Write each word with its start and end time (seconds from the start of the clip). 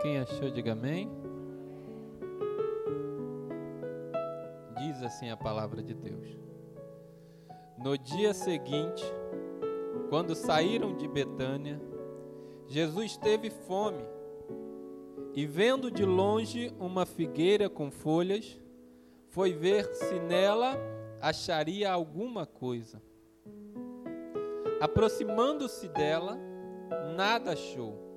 Quem 0.00 0.18
achou, 0.18 0.50
diga 0.50 0.72
amém. 0.72 1.10
Diz 4.78 5.02
assim 5.02 5.28
a 5.28 5.36
palavra 5.36 5.82
de 5.82 5.92
Deus. 5.92 6.26
No 7.76 7.98
dia 7.98 8.32
seguinte, 8.32 9.04
quando 10.08 10.34
saíram 10.34 10.96
de 10.96 11.06
Betânia, 11.06 11.78
Jesus 12.66 13.18
teve 13.18 13.50
fome 13.50 14.02
e, 15.34 15.46
vendo 15.46 15.90
de 15.90 16.04
longe 16.04 16.74
uma 16.78 17.04
figueira 17.04 17.68
com 17.68 17.90
folhas, 17.90 18.58
foi 19.28 19.52
ver 19.52 19.84
se 19.92 20.18
nela 20.18 20.78
acharia 21.20 21.92
alguma 21.92 22.46
coisa. 22.46 23.02
Aproximando-se 24.80 25.88
dela, 25.88 26.38
nada 27.14 27.52
achou, 27.52 28.09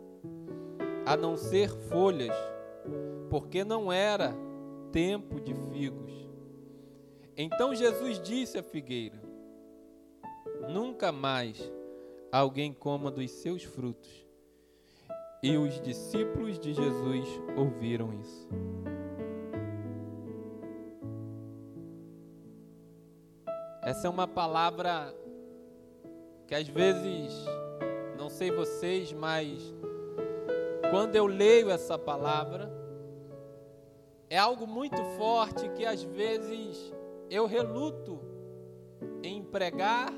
a 1.05 1.17
não 1.17 1.35
ser 1.35 1.69
folhas, 1.69 2.35
porque 3.29 3.63
não 3.63 3.91
era 3.91 4.33
tempo 4.91 5.39
de 5.39 5.53
figos. 5.53 6.11
Então 7.35 7.73
Jesus 7.73 8.19
disse 8.21 8.57
à 8.57 8.63
figueira: 8.63 9.21
Nunca 10.69 11.11
mais 11.11 11.71
alguém 12.31 12.71
coma 12.73 13.11
dos 13.11 13.31
seus 13.31 13.63
frutos. 13.63 14.23
E 15.41 15.57
os 15.57 15.81
discípulos 15.81 16.57
de 16.57 16.73
Jesus 16.73 17.27
ouviram 17.57 18.13
isso. 18.13 18.47
Essa 23.81 24.07
é 24.07 24.09
uma 24.09 24.25
palavra 24.25 25.13
que 26.47 26.55
às 26.55 26.67
vezes, 26.67 27.33
não 28.17 28.29
sei 28.29 28.49
vocês, 28.51 29.11
mas 29.11 29.73
quando 30.93 31.15
eu 31.15 31.25
leio 31.25 31.71
essa 31.71 31.97
palavra, 31.97 32.71
é 34.29 34.37
algo 34.37 34.67
muito 34.67 35.03
forte 35.17 35.67
que 35.69 35.83
às 35.83 36.03
vezes 36.03 36.93
eu 37.31 37.47
reluto 37.47 38.19
em 39.23 39.43
pregar 39.43 40.13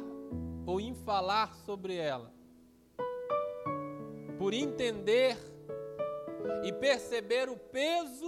ou 0.66 0.82
em 0.82 0.94
falar 0.94 1.56
sobre 1.66 1.96
ela. 1.96 2.30
Por 4.38 4.54
entender 4.54 5.38
e 6.66 6.74
perceber 6.74 7.48
o 7.48 7.56
peso 7.56 8.28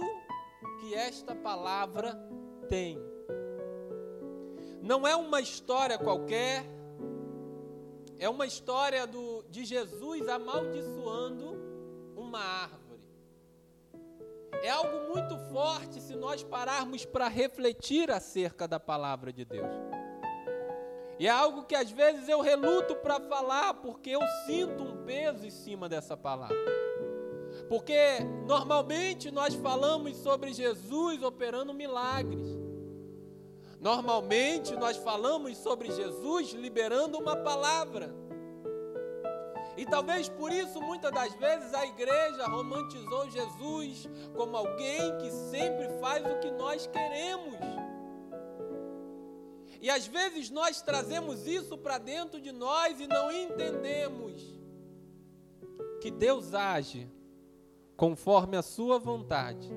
que 0.80 0.94
esta 0.94 1.34
palavra 1.34 2.18
tem. 2.66 2.98
Não 4.80 5.06
é 5.06 5.14
uma 5.14 5.42
história 5.42 5.98
qualquer, 5.98 6.64
é 8.18 8.26
uma 8.26 8.46
história 8.46 9.06
do, 9.06 9.42
de 9.50 9.66
Jesus 9.66 10.26
amaldiçoando 10.26 11.57
uma 12.28 12.40
árvore. 12.40 13.00
É 14.62 14.68
algo 14.70 15.08
muito 15.08 15.36
forte 15.50 16.00
se 16.00 16.14
nós 16.14 16.42
pararmos 16.42 17.04
para 17.04 17.26
refletir 17.26 18.10
acerca 18.10 18.68
da 18.68 18.78
palavra 18.78 19.32
de 19.32 19.44
Deus. 19.44 19.72
E 21.18 21.26
é 21.26 21.30
algo 21.30 21.64
que 21.64 21.74
às 21.74 21.90
vezes 21.90 22.28
eu 22.28 22.40
reluto 22.40 22.94
para 22.96 23.18
falar, 23.18 23.74
porque 23.74 24.10
eu 24.10 24.20
sinto 24.46 24.84
um 24.84 25.04
peso 25.04 25.44
em 25.44 25.50
cima 25.50 25.88
dessa 25.88 26.16
palavra. 26.16 26.56
Porque 27.68 28.20
normalmente 28.46 29.30
nós 29.30 29.54
falamos 29.54 30.16
sobre 30.18 30.52
Jesus 30.52 31.22
operando 31.22 31.72
milagres. 31.72 32.46
Normalmente 33.80 34.76
nós 34.76 34.96
falamos 34.96 35.56
sobre 35.56 35.90
Jesus 35.90 36.52
liberando 36.52 37.18
uma 37.18 37.36
palavra. 37.36 38.14
E 39.78 39.86
talvez 39.86 40.28
por 40.28 40.50
isso, 40.50 40.82
muitas 40.82 41.12
das 41.12 41.32
vezes, 41.34 41.72
a 41.72 41.86
igreja 41.86 42.48
romantizou 42.48 43.30
Jesus 43.30 44.08
como 44.36 44.56
alguém 44.56 45.16
que 45.18 45.30
sempre 45.30 45.88
faz 46.00 46.26
o 46.26 46.40
que 46.40 46.50
nós 46.50 46.88
queremos. 46.88 47.54
E 49.80 49.88
às 49.88 50.04
vezes 50.04 50.50
nós 50.50 50.82
trazemos 50.82 51.46
isso 51.46 51.78
para 51.78 51.96
dentro 51.98 52.40
de 52.40 52.50
nós 52.50 52.98
e 52.98 53.06
não 53.06 53.30
entendemos 53.30 54.42
que 56.00 56.10
Deus 56.10 56.54
age 56.54 57.08
conforme 57.96 58.56
a 58.56 58.62
Sua 58.62 58.98
vontade 58.98 59.70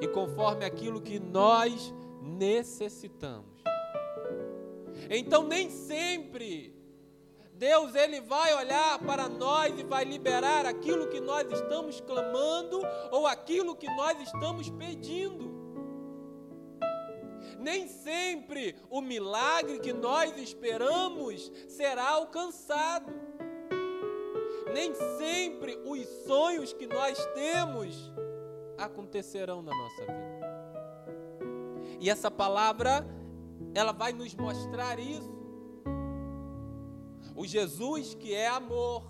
e 0.00 0.06
conforme 0.06 0.64
aquilo 0.64 1.00
que 1.00 1.18
nós 1.18 1.92
necessitamos. 2.22 3.64
Então 5.10 5.42
nem 5.42 5.68
sempre 5.68 6.73
Deus 7.54 7.94
ele 7.94 8.20
vai 8.20 8.52
olhar 8.54 8.98
para 8.98 9.28
nós 9.28 9.78
e 9.78 9.84
vai 9.84 10.04
liberar 10.04 10.66
aquilo 10.66 11.06
que 11.06 11.20
nós 11.20 11.46
estamos 11.50 12.00
clamando 12.00 12.80
ou 13.12 13.26
aquilo 13.26 13.76
que 13.76 13.86
nós 13.94 14.20
estamos 14.20 14.68
pedindo. 14.70 15.54
Nem 17.58 17.86
sempre 17.86 18.76
o 18.90 19.00
milagre 19.00 19.78
que 19.78 19.92
nós 19.92 20.36
esperamos 20.36 21.50
será 21.68 22.10
alcançado. 22.10 23.12
Nem 24.72 24.92
sempre 25.16 25.78
os 25.84 26.04
sonhos 26.26 26.72
que 26.72 26.86
nós 26.86 27.24
temos 27.34 28.12
acontecerão 28.76 29.62
na 29.62 29.70
nossa 29.70 30.00
vida. 30.00 30.34
E 32.00 32.10
essa 32.10 32.30
palavra, 32.30 33.06
ela 33.74 33.92
vai 33.92 34.12
nos 34.12 34.34
mostrar 34.34 34.98
isso. 34.98 35.33
O 37.36 37.44
Jesus 37.46 38.14
que 38.14 38.32
é 38.32 38.48
amor, 38.48 39.02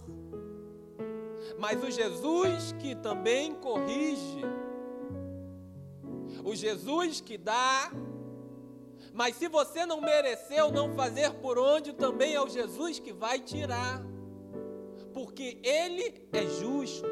mas 1.59 1.83
o 1.83 1.91
Jesus 1.91 2.73
que 2.81 2.95
também 2.95 3.55
corrige, 3.55 4.41
o 6.43 6.55
Jesus 6.55 7.21
que 7.21 7.37
dá, 7.37 7.93
mas 9.13 9.37
se 9.37 9.47
você 9.47 9.85
não 9.85 10.01
mereceu 10.01 10.73
não 10.73 10.95
fazer 10.95 11.33
por 11.35 11.59
onde, 11.59 11.93
também 11.93 12.35
é 12.35 12.41
o 12.41 12.49
Jesus 12.49 12.99
que 12.99 13.13
vai 13.13 13.39
tirar, 13.39 14.03
porque 15.13 15.59
Ele 15.63 16.27
é 16.33 16.47
justo. 16.47 17.07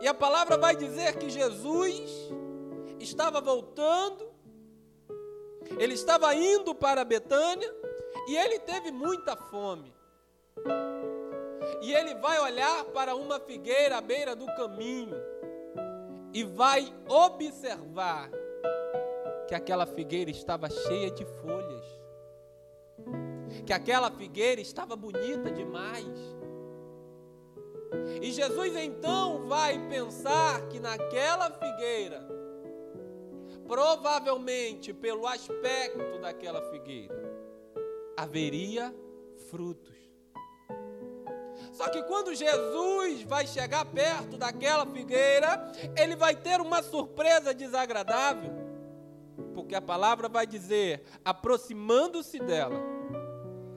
E 0.00 0.06
a 0.06 0.14
palavra 0.14 0.56
vai 0.56 0.76
dizer 0.76 1.16
que 1.16 1.28
Jesus 1.28 2.10
estava 3.00 3.40
voltando, 3.40 4.28
ele 5.78 5.94
estava 5.94 6.34
indo 6.34 6.74
para 6.74 7.04
Betânia 7.04 7.74
e 8.26 8.36
ele 8.36 8.58
teve 8.58 8.90
muita 8.90 9.36
fome. 9.36 9.94
E 11.82 11.92
ele 11.92 12.14
vai 12.16 12.38
olhar 12.40 12.84
para 12.86 13.14
uma 13.14 13.38
figueira 13.38 13.98
à 13.98 14.00
beira 14.00 14.34
do 14.34 14.46
caminho 14.56 15.16
e 16.32 16.42
vai 16.44 16.92
observar 17.08 18.30
que 19.46 19.54
aquela 19.54 19.86
figueira 19.86 20.30
estava 20.30 20.68
cheia 20.68 21.10
de 21.10 21.24
folhas, 21.24 21.84
que 23.64 23.72
aquela 23.72 24.10
figueira 24.10 24.60
estava 24.60 24.96
bonita 24.96 25.50
demais. 25.50 26.36
E 28.20 28.32
Jesus 28.32 28.74
então 28.76 29.46
vai 29.46 29.78
pensar 29.88 30.66
que 30.68 30.80
naquela 30.80 31.50
figueira 31.50 32.36
provavelmente 33.66 34.92
pelo 34.92 35.26
aspecto 35.26 36.18
daquela 36.20 36.62
figueira, 36.70 37.14
haveria 38.16 38.94
frutos. 39.50 39.94
Só 41.72 41.88
que 41.88 42.02
quando 42.04 42.34
Jesus 42.34 43.22
vai 43.22 43.46
chegar 43.46 43.84
perto 43.84 44.36
daquela 44.36 44.86
figueira, 44.86 45.70
ele 45.96 46.16
vai 46.16 46.34
ter 46.34 46.60
uma 46.60 46.82
surpresa 46.82 47.52
desagradável, 47.52 48.50
porque 49.54 49.74
a 49.74 49.82
palavra 49.82 50.28
vai 50.28 50.46
dizer: 50.46 51.04
aproximando-se 51.24 52.38
dela, 52.38 52.80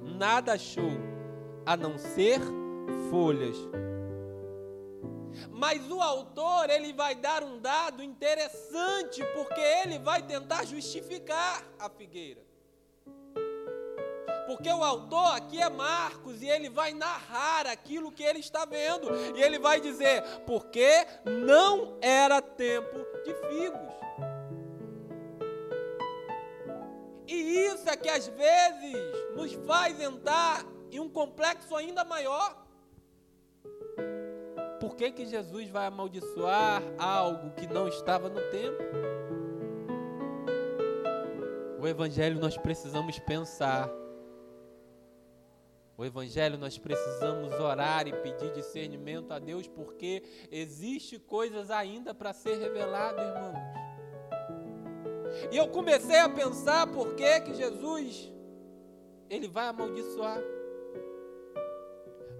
nada 0.01 0.53
achou 0.53 0.91
a 1.65 1.75
não 1.75 1.97
ser 1.97 2.39
folhas 3.09 3.57
mas 5.51 5.89
o 5.91 6.01
autor, 6.01 6.69
ele 6.69 6.93
vai 6.93 7.15
dar 7.15 7.43
um 7.43 7.59
dado 7.59 8.01
interessante, 8.01 9.23
porque 9.35 9.59
ele 9.59 9.99
vai 9.99 10.21
tentar 10.21 10.65
justificar 10.65 11.63
a 11.77 11.89
figueira. 11.89 12.48
Porque 14.49 14.67
o 14.67 14.83
autor 14.83 15.35
aqui 15.35 15.61
é 15.61 15.69
Marcos 15.69 16.41
e 16.41 16.49
ele 16.49 16.71
vai 16.71 16.91
narrar 16.91 17.67
aquilo 17.67 18.11
que 18.11 18.23
ele 18.23 18.39
está 18.39 18.65
vendo. 18.65 19.07
E 19.35 19.43
ele 19.43 19.59
vai 19.59 19.79
dizer: 19.79 20.23
porque 20.47 21.05
não 21.23 21.99
era 22.01 22.41
tempo 22.41 22.97
de 23.23 23.31
figos. 23.47 23.93
E 27.27 27.35
isso 27.67 27.87
é 27.87 27.95
que 27.95 28.09
às 28.09 28.25
vezes 28.25 28.97
nos 29.35 29.53
faz 29.67 30.01
entrar 30.01 30.65
em 30.91 30.99
um 30.99 31.07
complexo 31.07 31.75
ainda 31.75 32.03
maior. 32.03 32.65
Por 34.79 34.95
que, 34.95 35.11
que 35.11 35.27
Jesus 35.27 35.69
vai 35.69 35.85
amaldiçoar 35.85 36.81
algo 36.97 37.51
que 37.51 37.67
não 37.67 37.87
estava 37.87 38.27
no 38.27 38.41
tempo? 38.49 38.81
O 41.79 41.87
Evangelho 41.87 42.39
nós 42.39 42.57
precisamos 42.57 43.19
pensar. 43.19 43.98
O 45.99 46.05
Evangelho 46.05 46.57
nós 46.57 46.77
precisamos 46.77 47.53
orar 47.59 48.07
e 48.07 48.13
pedir 48.13 48.53
discernimento 48.53 49.33
a 49.33 49.37
Deus, 49.37 49.67
porque 49.67 50.23
existe 50.49 51.19
coisas 51.19 51.69
ainda 51.69 52.15
para 52.15 52.31
ser 52.31 52.57
revelado, 52.57 53.19
irmãos. 53.19 53.57
E 55.51 55.57
eu 55.57 55.67
comecei 55.67 56.19
a 56.19 56.29
pensar 56.29 56.87
por 56.87 57.15
que 57.15 57.41
que 57.41 57.53
Jesus 57.53 58.31
ele 59.29 59.49
vai 59.49 59.67
amaldiçoar. 59.67 60.41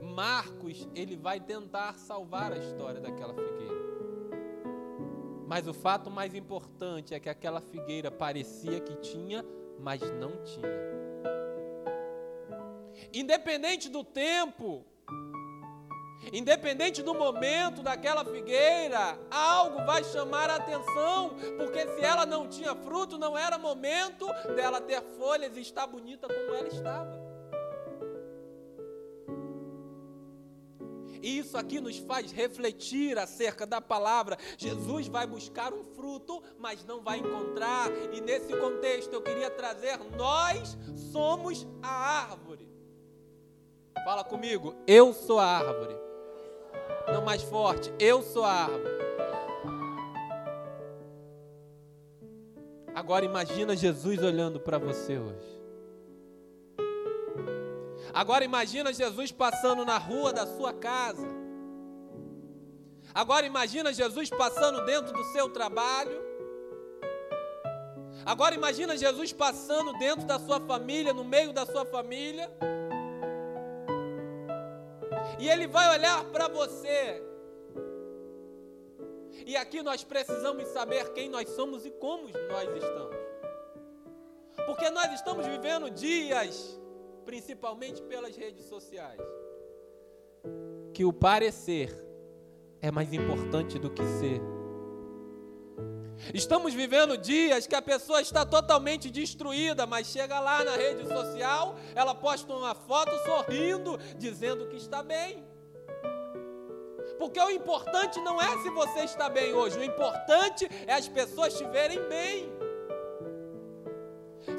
Marcos, 0.01 0.87
ele 0.95 1.17
vai 1.17 1.41
tentar 1.41 1.95
salvar 1.95 2.53
a 2.53 2.57
história 2.57 3.01
daquela 3.01 3.33
figueira. 3.33 3.75
Mas 5.45 5.67
o 5.67 5.73
fato 5.73 6.09
mais 6.09 6.33
importante 6.33 7.13
é 7.13 7.19
que 7.19 7.27
aquela 7.27 7.59
figueira 7.59 8.09
parecia 8.09 8.79
que 8.79 8.95
tinha, 8.95 9.43
mas 9.77 9.99
não 10.13 10.41
tinha. 10.45 11.08
Independente 13.13 13.89
do 13.89 14.03
tempo, 14.03 14.85
independente 16.33 17.01
do 17.01 17.13
momento 17.13 17.81
daquela 17.81 18.23
figueira, 18.25 19.19
algo 19.31 19.85
vai 19.85 20.03
chamar 20.03 20.49
a 20.49 20.55
atenção, 20.55 21.35
porque 21.57 21.87
se 21.87 22.01
ela 22.01 22.25
não 22.25 22.47
tinha 22.47 22.75
fruto, 22.75 23.17
não 23.17 23.37
era 23.37 23.57
momento 23.57 24.27
dela 24.55 24.81
ter 24.81 25.01
folhas 25.17 25.55
e 25.57 25.61
estar 25.61 25.87
bonita 25.87 26.27
como 26.27 26.55
ela 26.55 26.67
estava. 26.67 27.29
E 31.21 31.37
isso 31.37 31.57
aqui 31.57 31.81
nos 31.81 31.97
faz 31.97 32.31
refletir 32.31 33.17
acerca 33.17 33.65
da 33.65 33.81
palavra. 33.81 34.37
Jesus 34.57 35.07
vai 35.07 35.27
buscar 35.27 35.73
um 35.73 35.83
fruto, 35.83 36.41
mas 36.57 36.85
não 36.85 37.01
vai 37.01 37.19
encontrar. 37.19 37.91
E 38.13 38.21
nesse 38.21 38.55
contexto 38.55 39.11
eu 39.11 39.21
queria 39.21 39.49
trazer: 39.49 39.99
nós 40.15 40.77
somos 41.11 41.67
a 41.81 41.89
árvore. 41.89 42.68
Fala 44.03 44.23
comigo, 44.23 44.75
eu 44.87 45.13
sou 45.13 45.39
a 45.39 45.45
árvore. 45.45 45.95
Não 47.11 47.23
mais 47.23 47.41
forte, 47.43 47.93
eu 47.99 48.21
sou 48.21 48.43
a 48.43 48.51
árvore. 48.51 48.99
Agora 52.93 53.23
imagina 53.23 53.75
Jesus 53.75 54.21
olhando 54.21 54.59
para 54.59 54.77
você 54.77 55.17
hoje. 55.17 55.59
Agora 58.13 58.43
imagina 58.43 58.91
Jesus 58.91 59.31
passando 59.31 59.85
na 59.85 59.97
rua 59.97 60.33
da 60.33 60.45
sua 60.45 60.73
casa. 60.73 61.27
Agora 63.13 63.45
imagina 63.45 63.93
Jesus 63.93 64.29
passando 64.29 64.85
dentro 64.85 65.13
do 65.13 65.23
seu 65.25 65.49
trabalho. 65.49 66.21
Agora 68.25 68.53
imagina 68.53 68.97
Jesus 68.97 69.31
passando 69.31 69.93
dentro 69.93 70.25
da 70.25 70.37
sua 70.37 70.59
família, 70.59 71.13
no 71.13 71.23
meio 71.23 71.53
da 71.53 71.65
sua 71.65 71.85
família. 71.85 72.51
E 75.39 75.49
ele 75.49 75.67
vai 75.67 75.97
olhar 75.97 76.25
para 76.25 76.47
você. 76.47 77.23
E 79.45 79.55
aqui 79.55 79.81
nós 79.81 80.03
precisamos 80.03 80.67
saber 80.67 81.11
quem 81.13 81.29
nós 81.29 81.49
somos 81.49 81.85
e 81.85 81.91
como 81.91 82.27
nós 82.27 82.69
estamos. 82.75 83.17
Porque 84.65 84.89
nós 84.89 85.13
estamos 85.13 85.47
vivendo 85.47 85.89
dias 85.89 86.79
principalmente 87.29 88.01
pelas 88.01 88.35
redes 88.35 88.65
sociais, 88.65 89.21
que 90.93 91.05
o 91.05 91.13
parecer 91.13 91.95
é 92.81 92.89
mais 92.89 93.13
importante 93.13 93.77
do 93.77 93.89
que 93.91 94.03
ser. 94.03 94.58
Estamos 96.33 96.73
vivendo 96.73 97.17
dias 97.17 97.65
que 97.65 97.75
a 97.75 97.81
pessoa 97.81 98.21
está 98.21 98.45
totalmente 98.45 99.09
destruída, 99.09 99.85
mas 99.85 100.07
chega 100.07 100.39
lá 100.39 100.63
na 100.63 100.75
rede 100.75 101.07
social, 101.07 101.75
ela 101.95 102.13
posta 102.13 102.53
uma 102.53 102.75
foto 102.75 103.11
sorrindo, 103.25 103.97
dizendo 104.17 104.67
que 104.67 104.77
está 104.77 105.01
bem. 105.01 105.43
Porque 107.17 107.39
o 107.39 107.49
importante 107.49 108.19
não 108.21 108.41
é 108.41 108.57
se 108.61 108.69
você 108.69 109.01
está 109.01 109.29
bem 109.29 109.53
hoje, 109.53 109.77
o 109.77 109.83
importante 109.83 110.69
é 110.87 110.93
as 110.93 111.07
pessoas 111.07 111.53
te 111.53 111.65
verem 111.65 111.99
bem. 112.07 112.49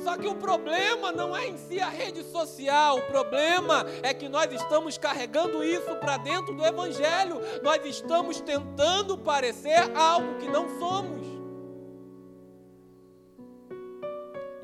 Só 0.04 0.16
que 0.16 0.26
o 0.26 0.34
problema 0.34 1.10
não 1.10 1.36
é 1.36 1.48
em 1.48 1.56
si 1.56 1.80
a 1.80 1.88
rede 1.88 2.22
social, 2.24 2.98
o 2.98 3.02
problema 3.02 3.84
é 4.02 4.12
que 4.14 4.28
nós 4.28 4.52
estamos 4.52 4.96
carregando 4.96 5.64
isso 5.64 5.94
para 5.96 6.16
dentro 6.16 6.54
do 6.54 6.64
Evangelho, 6.64 7.40
nós 7.62 7.84
estamos 7.84 8.40
tentando 8.40 9.16
parecer 9.16 9.90
algo 9.96 10.38
que 10.38 10.48
não 10.48 10.78
somos. 10.78 11.19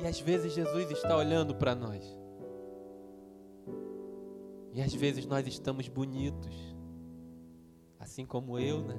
E 0.07 0.09
às 0.09 0.21
vezes 0.21 0.53
Jesus 0.53 0.89
está 0.93 1.17
olhando 1.17 1.53
para 1.53 1.75
nós, 1.75 2.05
e 4.73 4.81
às 4.81 4.95
vezes 4.95 5.27
nós 5.27 5.45
estamos 5.49 5.89
bonitos, 5.89 6.55
assim 7.99 8.25
como 8.25 8.57
eu, 8.57 8.83
né? 8.83 8.95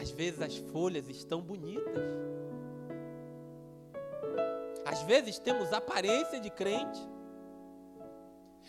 Às 0.00 0.12
vezes 0.12 0.40
as 0.40 0.56
folhas 0.56 1.08
estão 1.08 1.42
bonitas. 1.42 2.04
Às 4.84 5.02
vezes 5.02 5.36
temos 5.40 5.72
aparência 5.72 6.38
de 6.38 6.48
crente. 6.48 7.00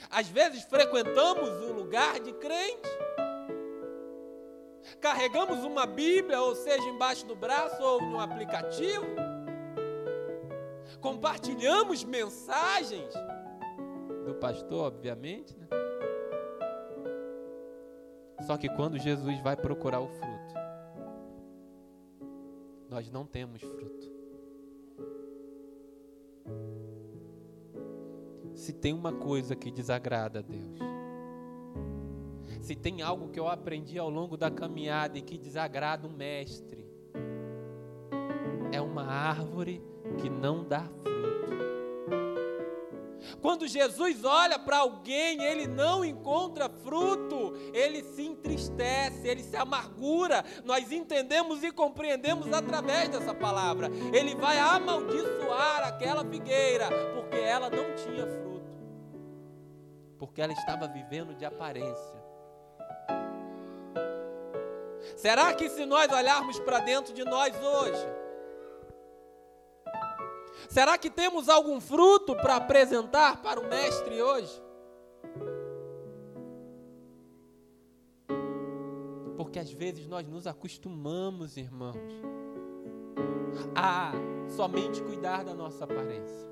Às 0.10 0.28
vezes 0.28 0.64
frequentamos 0.64 1.48
um 1.62 1.74
lugar 1.74 2.20
de 2.22 2.34
crente. 2.34 2.90
Carregamos 5.00 5.64
uma 5.64 5.86
Bíblia, 5.86 6.42
ou 6.42 6.56
seja, 6.56 6.90
embaixo 6.90 7.28
do 7.28 7.36
braço 7.36 7.84
ou 7.84 8.02
no 8.02 8.20
aplicativo. 8.20 9.35
Compartilhamos 10.95 12.03
mensagens 12.03 13.13
do 14.25 14.36
pastor, 14.36 14.86
obviamente, 14.86 15.56
né? 15.57 15.68
Só 18.45 18.57
que 18.57 18.69
quando 18.69 18.97
Jesus 18.97 19.39
vai 19.42 19.56
procurar 19.56 20.00
o 20.01 20.07
fruto, 20.07 20.56
nós 22.89 23.09
não 23.09 23.25
temos 23.25 23.62
fruto. 23.62 24.15
se 28.65 28.74
tem 28.74 28.94
uma 28.94 29.13
coisa 29.13 29.56
que 29.56 29.69
desagrada 29.69 30.39
a 30.39 30.41
Deus, 30.41 30.80
se 32.62 32.75
tem 32.75 33.03
algo 33.03 33.30
que 33.30 33.39
eu 33.39 33.48
aprendi 33.48 34.00
ao 34.00 34.09
longo 34.09 34.36
da 34.36 34.50
caminhada 34.50 35.19
e 35.19 35.21
que 35.21 35.38
desagrada 35.38 36.07
o 36.07 36.09
mestre, 36.09 36.83
é 38.71 38.81
uma 38.81 39.03
árvore 39.03 39.83
que 40.15 40.29
não 40.29 40.63
dá 40.63 40.81
fruto. 40.81 41.56
Quando 43.41 43.67
Jesus 43.67 44.23
olha 44.23 44.57
para 44.59 44.77
alguém, 44.77 45.44
ele 45.44 45.67
não 45.67 46.06
encontra 46.06 46.69
fruto, 46.69 47.53
ele 47.73 48.03
se 48.03 48.23
entristece, 48.23 49.27
ele 49.27 49.43
se 49.43 49.55
amargura. 49.55 50.43
Nós 50.63 50.91
entendemos 50.91 51.63
e 51.63 51.72
compreendemos 51.72 52.51
através 52.53 53.10
dessa 53.10 53.34
palavra. 53.34 53.89
Ele 54.13 54.36
vai 54.36 54.60
amaldiçoar 54.60 55.88
aquela 55.88 56.24
figueira, 56.24 56.88
porque 57.15 57.38
ela 57.38 57.69
não 57.69 57.95
tinha 57.95 58.27
fruto 58.27 58.45
porque 60.17 60.41
ela 60.41 60.53
estava 60.53 60.88
vivendo 60.88 61.36
de 61.36 61.45
aparência. 61.45 62.25
Será 65.15 65.53
que 65.53 65.69
se 65.69 65.86
nós 65.86 66.12
olharmos 66.12 66.60
para 66.60 66.79
dentro 66.79 67.13
de 67.13 67.24
nós 67.24 67.55
hoje, 67.55 68.07
será 70.69 70.98
que 70.98 71.10
temos 71.10 71.50
algum 71.50 71.79
fruto 71.79 72.36
para 72.36 72.55
apresentar 72.55 73.41
para 73.41 73.60
o 73.60 73.67
Mestre 73.67 74.22
hoje? 74.22 74.63
Porque 79.38 79.60
às 79.60 79.72
vezes 79.72 80.07
nós 80.07 80.27
nos 80.27 80.48
acostumamos, 80.48 81.57
irmãos, 81.57 81.95
a 83.75 84.12
somente 84.55 85.01
cuidar 85.01 85.43
da 85.43 85.53
nossa 85.53 85.84
aparência. 85.84 86.45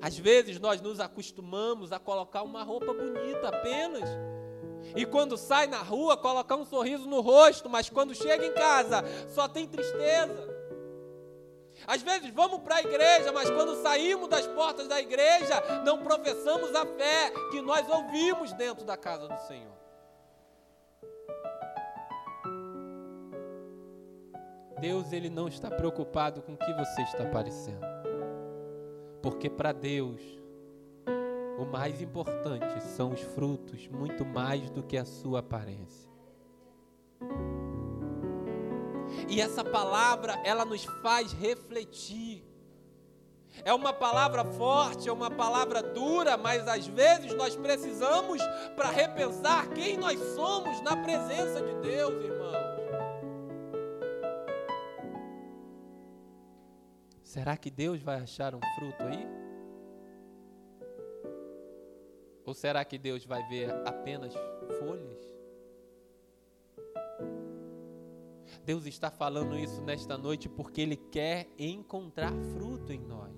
Às 0.00 0.16
vezes 0.16 0.60
nós 0.60 0.80
nos 0.80 1.00
acostumamos 1.00 1.92
a 1.92 1.98
colocar 1.98 2.42
uma 2.42 2.62
roupa 2.62 2.92
bonita 2.92 3.48
apenas. 3.48 4.08
E 4.94 5.04
quando 5.04 5.36
sai 5.36 5.66
na 5.66 5.82
rua, 5.82 6.16
colocar 6.16 6.56
um 6.56 6.64
sorriso 6.64 7.08
no 7.08 7.20
rosto, 7.20 7.68
mas 7.68 7.90
quando 7.90 8.14
chega 8.14 8.46
em 8.46 8.52
casa, 8.52 9.02
só 9.28 9.48
tem 9.48 9.66
tristeza. 9.66 10.57
Às 11.88 12.02
vezes 12.02 12.28
vamos 12.34 12.60
para 12.60 12.76
a 12.76 12.82
igreja, 12.82 13.32
mas 13.32 13.48
quando 13.48 13.80
saímos 13.82 14.28
das 14.28 14.46
portas 14.48 14.86
da 14.86 15.00
igreja, 15.00 15.58
não 15.86 16.02
professamos 16.02 16.74
a 16.74 16.84
fé 16.84 17.32
que 17.50 17.62
nós 17.62 17.88
ouvimos 17.88 18.52
dentro 18.52 18.84
da 18.84 18.94
casa 18.94 19.26
do 19.26 19.38
Senhor. 19.46 19.72
Deus 24.78 25.12
ele 25.14 25.30
não 25.30 25.48
está 25.48 25.70
preocupado 25.70 26.42
com 26.42 26.52
o 26.52 26.58
que 26.58 26.72
você 26.74 27.00
está 27.00 27.24
parecendo. 27.24 27.86
Porque 29.22 29.48
para 29.48 29.72
Deus, 29.72 30.20
o 31.58 31.64
mais 31.64 32.02
importante 32.02 32.82
são 32.82 33.14
os 33.14 33.20
frutos, 33.22 33.88
muito 33.88 34.26
mais 34.26 34.68
do 34.68 34.82
que 34.82 34.98
a 34.98 35.06
sua 35.06 35.38
aparência. 35.38 36.08
E 39.28 39.40
essa 39.40 39.62
palavra, 39.62 40.40
ela 40.44 40.64
nos 40.64 40.84
faz 41.02 41.32
refletir. 41.32 42.42
É 43.64 43.72
uma 43.74 43.92
palavra 43.92 44.44
forte, 44.44 45.08
é 45.08 45.12
uma 45.12 45.30
palavra 45.30 45.82
dura, 45.82 46.36
mas 46.36 46.66
às 46.66 46.86
vezes 46.86 47.34
nós 47.34 47.56
precisamos 47.56 48.40
para 48.76 48.88
repensar 48.90 49.68
quem 49.70 49.96
nós 49.96 50.18
somos 50.34 50.80
na 50.80 50.96
presença 50.96 51.60
de 51.60 51.74
Deus, 51.80 52.24
irmãos. 52.24 52.38
Será 57.22 57.56
que 57.56 57.70
Deus 57.70 58.00
vai 58.00 58.20
achar 58.20 58.54
um 58.54 58.60
fruto 58.76 59.02
aí? 59.02 59.26
Ou 62.46 62.54
será 62.54 62.82
que 62.82 62.96
Deus 62.96 63.26
vai 63.26 63.46
ver 63.48 63.70
apenas 63.86 64.32
folhas? 64.78 65.27
Deus 68.68 68.84
está 68.84 69.10
falando 69.10 69.58
isso 69.58 69.80
nesta 69.80 70.18
noite 70.18 70.46
porque 70.46 70.82
Ele 70.82 70.94
quer 70.94 71.48
encontrar 71.58 72.34
fruto 72.52 72.92
em 72.92 73.00
nós. 73.00 73.32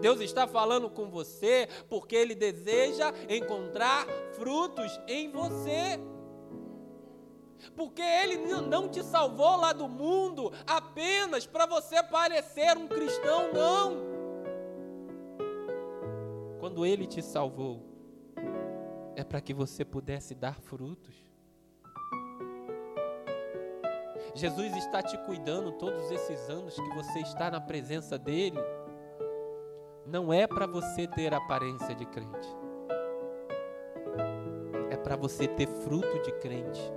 Deus 0.00 0.20
está 0.20 0.46
falando 0.46 0.88
com 0.88 1.10
você 1.10 1.68
porque 1.88 2.14
Ele 2.14 2.36
deseja 2.36 3.12
encontrar 3.28 4.06
frutos 4.34 5.00
em 5.08 5.32
você. 5.32 5.98
Porque 7.74 8.00
Ele 8.00 8.36
não 8.36 8.88
te 8.88 9.02
salvou 9.02 9.56
lá 9.56 9.72
do 9.72 9.88
mundo 9.88 10.52
apenas 10.64 11.44
para 11.44 11.66
você 11.66 12.00
parecer 12.04 12.78
um 12.78 12.86
cristão, 12.86 13.52
não. 13.52 13.96
Quando 16.60 16.86
Ele 16.86 17.04
te 17.04 17.20
salvou, 17.20 17.82
é 19.16 19.24
para 19.24 19.40
que 19.40 19.52
você 19.52 19.84
pudesse 19.84 20.36
dar 20.36 20.60
frutos. 20.60 21.25
Jesus 24.36 24.76
está 24.76 25.02
te 25.02 25.16
cuidando 25.24 25.72
todos 25.72 26.10
esses 26.10 26.50
anos 26.50 26.74
que 26.74 26.94
você 26.94 27.20
está 27.20 27.50
na 27.50 27.58
presença 27.58 28.18
dEle 28.18 28.58
não 30.04 30.30
é 30.30 30.46
para 30.46 30.66
você 30.66 31.06
ter 31.06 31.32
aparência 31.32 31.94
de 31.94 32.04
crente, 32.04 32.46
é 34.90 34.96
para 34.96 35.16
você 35.16 35.48
ter 35.48 35.66
fruto 35.66 36.22
de 36.22 36.32
crente. 36.32 36.92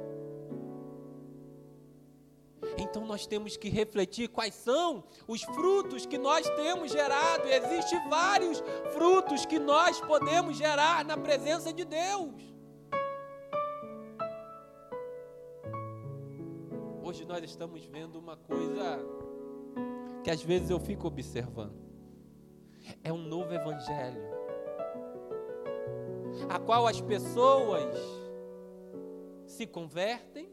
Então 2.78 3.06
nós 3.06 3.26
temos 3.26 3.56
que 3.56 3.70
refletir 3.70 4.28
quais 4.28 4.54
são 4.54 5.02
os 5.26 5.42
frutos 5.42 6.06
que 6.06 6.18
nós 6.18 6.48
temos 6.50 6.92
gerado. 6.92 7.48
Existem 7.48 8.10
vários 8.10 8.62
frutos 8.92 9.46
que 9.46 9.58
nós 9.58 10.02
podemos 10.02 10.58
gerar 10.58 11.06
na 11.06 11.16
presença 11.16 11.72
de 11.72 11.86
Deus. 11.86 12.59
Nós 17.40 17.52
estamos 17.52 17.86
vendo 17.86 18.20
uma 18.20 18.36
coisa 18.36 19.00
que 20.26 20.30
às 20.30 20.42
vezes 20.44 20.70
eu 20.70 20.80
fico 20.80 21.08
observando 21.08 21.74
é 23.02 23.14
um 23.14 23.18
novo 23.18 23.54
evangelho, 23.54 24.22
a 26.50 26.60
qual 26.60 26.86
as 26.86 27.00
pessoas 27.00 27.96
se 29.46 29.66
convertem 29.66 30.50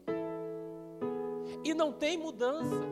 e 1.63 1.73
não 1.73 1.91
tem 1.91 2.17
mudança, 2.17 2.83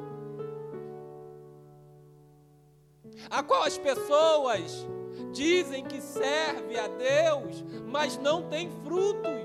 a 3.30 3.42
qual 3.44 3.64
as 3.64 3.78
pessoas 3.78 4.86
dizem 5.32 5.86
que 5.86 6.02
serve 6.02 6.78
a 6.78 6.88
Deus, 6.88 7.64
mas 7.86 8.18
não 8.18 8.50
tem 8.50 8.70
frutos. 8.84 9.45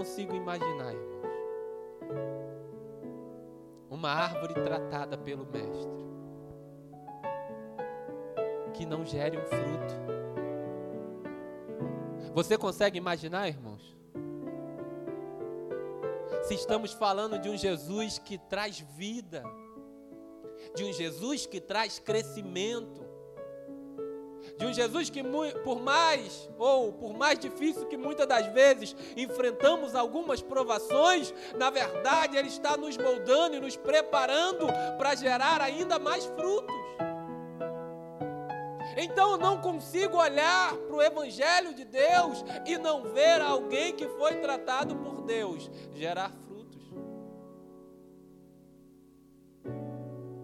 Consigo 0.00 0.34
imaginar, 0.34 0.94
irmãos, 0.94 1.30
uma 3.90 4.08
árvore 4.08 4.54
tratada 4.54 5.18
pelo 5.18 5.44
Mestre 5.44 6.00
que 8.72 8.86
não 8.86 9.04
gere 9.04 9.36
um 9.36 9.44
fruto. 9.44 9.94
Você 12.32 12.56
consegue 12.56 12.96
imaginar, 12.96 13.46
irmãos? 13.48 13.94
Se 16.44 16.54
estamos 16.54 16.94
falando 16.94 17.38
de 17.38 17.50
um 17.50 17.56
Jesus 17.58 18.16
que 18.16 18.38
traz 18.38 18.80
vida, 18.80 19.44
de 20.74 20.82
um 20.82 20.94
Jesus 20.94 21.44
que 21.44 21.60
traz 21.60 21.98
crescimento, 21.98 23.04
de 24.60 24.66
um 24.66 24.72
Jesus 24.74 25.08
que 25.08 25.22
por 25.64 25.80
mais 25.80 26.46
ou 26.58 26.92
por 26.92 27.14
mais 27.14 27.38
difícil 27.38 27.86
que 27.86 27.96
muitas 27.96 28.28
das 28.28 28.46
vezes 28.52 28.94
enfrentamos 29.16 29.94
algumas 29.94 30.42
provações, 30.42 31.32
na 31.56 31.70
verdade 31.70 32.36
ele 32.36 32.48
está 32.48 32.76
nos 32.76 32.94
moldando 32.98 33.56
e 33.56 33.60
nos 33.60 33.74
preparando 33.74 34.66
para 34.98 35.14
gerar 35.14 35.62
ainda 35.62 35.98
mais 35.98 36.26
frutos. 36.26 36.74
Então 38.98 39.30
eu 39.30 39.38
não 39.38 39.62
consigo 39.62 40.18
olhar 40.18 40.76
para 40.76 40.94
o 40.94 41.00
Evangelho 41.00 41.72
de 41.72 41.86
Deus 41.86 42.44
e 42.66 42.76
não 42.76 43.04
ver 43.14 43.40
alguém 43.40 43.94
que 43.94 44.06
foi 44.08 44.40
tratado 44.40 44.94
por 44.96 45.22
Deus 45.22 45.70
gerar 45.94 46.30
frutos. 46.46 46.82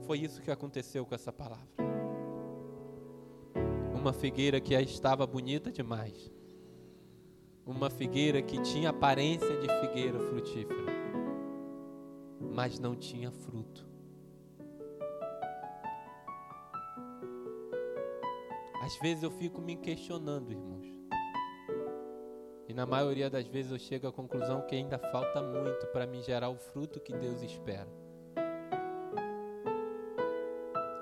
Foi 0.06 0.18
isso 0.20 0.40
que 0.40 0.50
aconteceu 0.50 1.04
com 1.04 1.14
essa 1.14 1.30
palavra. 1.30 1.95
Uma 4.06 4.12
figueira 4.12 4.60
que 4.60 4.72
estava 4.72 5.26
bonita 5.26 5.72
demais. 5.72 6.30
Uma 7.66 7.90
figueira 7.90 8.40
que 8.40 8.62
tinha 8.62 8.90
aparência 8.90 9.58
de 9.58 9.66
figueira 9.80 10.16
frutífera, 10.20 10.92
mas 12.40 12.78
não 12.78 12.94
tinha 12.94 13.32
fruto. 13.32 13.84
Às 18.80 18.96
vezes 19.00 19.24
eu 19.24 19.30
fico 19.32 19.60
me 19.60 19.74
questionando, 19.74 20.52
irmãos. 20.52 20.86
E 22.68 22.72
na 22.72 22.86
maioria 22.86 23.28
das 23.28 23.48
vezes 23.48 23.72
eu 23.72 23.78
chego 23.80 24.06
à 24.06 24.12
conclusão 24.12 24.64
que 24.68 24.76
ainda 24.76 25.00
falta 25.00 25.42
muito 25.42 25.84
para 25.88 26.06
me 26.06 26.22
gerar 26.22 26.50
o 26.50 26.56
fruto 26.56 27.00
que 27.00 27.12
Deus 27.12 27.42
espera. 27.42 28.05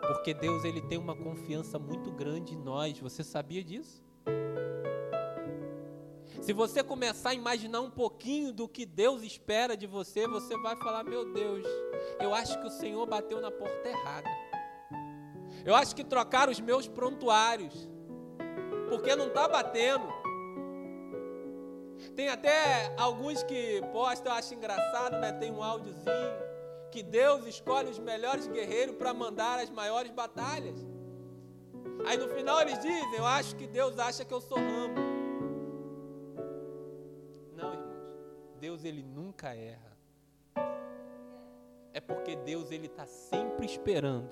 Porque 0.07 0.35
Deus 0.35 0.65
ele 0.65 0.81
tem 0.81 0.99
uma 0.99 1.17
confiança 1.17 1.79
muito 1.79 2.11
grande 2.11 2.55
em 2.55 2.59
nós. 2.59 2.99
Você 2.99 3.25
sabia 3.25 3.65
disso? 3.65 4.03
Se 6.41 6.53
você 6.53 6.83
começar 6.83 7.31
a 7.31 7.35
imaginar 7.35 7.81
um 7.81 7.91
pouquinho 7.91 8.53
do 8.53 8.69
que 8.69 8.85
Deus 8.85 9.23
espera 9.23 9.77
de 9.77 9.87
você, 9.87 10.27
você 10.27 10.57
vai 10.59 10.77
falar: 10.77 11.03
Meu 11.03 11.33
Deus, 11.33 11.67
eu 12.21 12.35
acho 12.35 12.61
que 12.61 12.67
o 12.67 12.71
Senhor 12.71 13.07
bateu 13.07 13.41
na 13.41 13.51
porta 13.51 13.89
errada. 13.89 14.29
Eu 15.65 15.75
acho 15.75 15.97
que 15.97 16.05
trocaram 16.05 16.53
os 16.53 16.61
meus 16.61 16.87
prontuários, 16.87 17.89
porque 18.91 19.17
não 19.17 19.29
está 19.29 19.49
batendo. 19.49 20.07
Tem 22.15 22.29
até 22.29 22.95
alguns 22.99 23.43
que 23.43 23.81
postam, 23.91 24.31
eu 24.31 24.39
acho 24.39 24.53
engraçado, 24.53 25.19
né? 25.19 25.33
Tem 25.33 25.51
um 25.51 25.63
áudiozinho 25.63 26.44
que 26.95 27.03
Deus 27.03 27.45
escolhe 27.55 27.91
os 27.91 27.99
melhores 27.99 28.47
guerreiros 28.47 28.95
para 28.97 29.13
mandar 29.13 29.59
as 29.59 29.71
maiores 29.79 30.13
batalhas. 30.13 30.79
Aí 32.07 32.17
no 32.17 32.29
final 32.29 32.61
eles 32.61 32.79
dizem, 32.79 33.17
eu 33.17 33.27
acho 33.27 33.57
que 33.57 33.67
Deus 33.67 33.99
acha 33.99 34.25
que 34.25 34.33
eu 34.33 34.41
sou 34.41 34.59
ramo. 34.59 34.95
Não, 37.57 37.73
irmãos, 37.73 38.57
Deus 38.61 38.85
ele 38.85 39.03
nunca 39.03 39.49
erra 39.55 39.95
é 41.95 42.01
porque 42.01 42.35
Deus 42.35 42.73
ele 42.73 42.87
está 42.87 43.07
sempre 43.07 43.65
esperando 43.65 44.29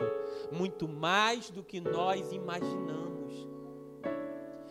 muito 0.51 0.89
mais 0.89 1.49
do 1.49 1.63
que 1.63 1.81
nós 1.81 2.33
imaginamos. 2.33 3.49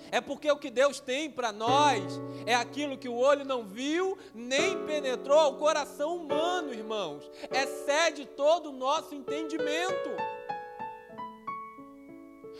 É 0.10 0.20
porque 0.20 0.52
o 0.52 0.58
que 0.58 0.70
Deus 0.70 1.00
tem 1.00 1.30
para 1.30 1.52
nós 1.52 2.04
é 2.46 2.56
aquilo 2.56 2.98
que 2.98 3.10
o 3.10 3.16
olho 3.16 3.46
não 3.46 3.66
viu, 3.66 4.18
nem 4.34 4.86
penetrou 4.86 5.38
ao 5.38 5.56
coração 5.56 6.18
humano, 6.18 6.74
irmãos. 6.74 7.30
Excede 7.52 8.26
todo 8.26 8.70
o 8.70 8.74
nosso 8.74 9.14
entendimento. 9.14 10.10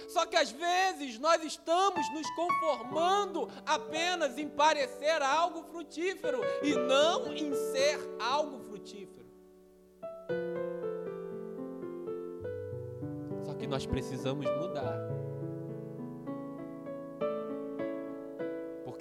Só 0.08 0.26
que 0.26 0.36
às 0.36 0.52
vezes 0.52 1.18
nós 1.20 1.44
estamos 1.44 2.02
nos 2.14 2.30
conformando 2.32 3.50
apenas 3.66 4.38
em 4.38 4.48
parecer 4.48 5.22
algo 5.22 5.64
frutífero 5.64 6.42
e 6.62 6.74
não 6.74 7.34
em 7.34 7.54
ser 7.54 8.00
algo 8.20 8.60
frutífero. 8.60 9.26
Só 13.46 13.54
que 13.54 13.68
nós 13.68 13.86
precisamos 13.86 14.46
mudar. 14.46 15.11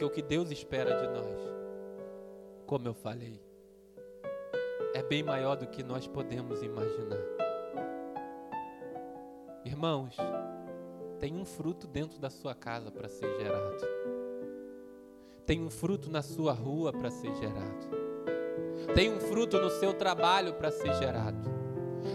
Porque 0.01 0.05
o 0.07 0.11
que 0.11 0.23
Deus 0.23 0.51
espera 0.51 0.97
de 0.97 1.09
nós, 1.09 1.39
como 2.65 2.89
eu 2.89 2.95
falei, 2.95 3.39
é 4.95 5.03
bem 5.03 5.23
maior 5.23 5.59
do 5.59 5.67
que 5.67 5.83
nós 5.83 6.07
podemos 6.07 6.63
imaginar. 6.63 7.21
Irmãos, 9.63 10.17
tem 11.19 11.37
um 11.37 11.45
fruto 11.45 11.87
dentro 11.87 12.19
da 12.19 12.31
sua 12.31 12.55
casa 12.55 12.91
para 12.91 13.11
ser 13.11 13.31
gerado. 13.41 13.77
Tem 15.45 15.61
um 15.61 15.69
fruto 15.69 16.11
na 16.11 16.23
sua 16.23 16.55
rua 16.55 16.95
para 16.95 17.11
ser 17.11 17.35
gerado. 17.35 17.91
Tem 18.95 19.13
um 19.13 19.21
fruto 19.21 19.61
no 19.61 19.69
seu 19.69 19.93
trabalho 19.93 20.55
para 20.55 20.71
ser 20.71 20.95
gerado. 20.95 21.51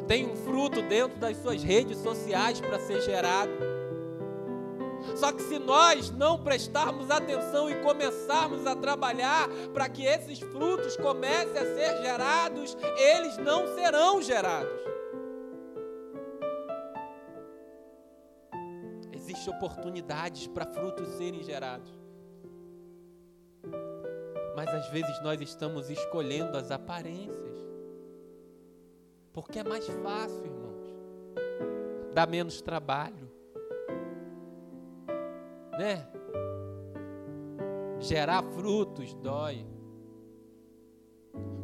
tem 0.07 0.25
um 0.25 0.35
fruto 0.35 0.81
dentro 0.81 1.19
das 1.19 1.37
suas 1.37 1.61
redes 1.61 1.99
sociais 1.99 2.59
para 2.59 2.79
ser 2.79 2.99
gerado. 3.01 3.51
Só 5.15 5.31
que 5.31 5.41
se 5.43 5.57
nós 5.57 6.11
não 6.11 6.43
prestarmos 6.43 7.09
atenção 7.09 7.69
e 7.69 7.75
começarmos 7.81 8.67
a 8.67 8.75
trabalhar 8.75 9.47
para 9.73 9.87
que 9.87 10.05
esses 10.05 10.39
frutos 10.39 10.97
comecem 10.97 11.57
a 11.57 11.75
ser 11.75 12.01
gerados, 12.01 12.75
eles 12.97 13.37
não 13.37 13.65
serão 13.75 14.21
gerados. 14.21 14.81
Existem 19.13 19.53
oportunidades 19.53 20.47
para 20.47 20.65
frutos 20.65 21.07
serem 21.15 21.41
gerados. 21.43 21.91
Mas 24.55 24.69
às 24.73 24.87
vezes 24.89 25.21
nós 25.21 25.39
estamos 25.41 25.89
escolhendo 25.89 26.57
as 26.57 26.71
aparências. 26.71 27.55
Porque 29.33 29.59
é 29.59 29.63
mais 29.63 29.85
fácil, 29.85 30.45
irmãos. 30.45 30.95
Dá 32.13 32.25
menos 32.25 32.61
trabalho. 32.61 33.24
Né? 35.77 36.07
Gerar 37.99 38.43
frutos 38.43 39.13
dói. 39.15 39.65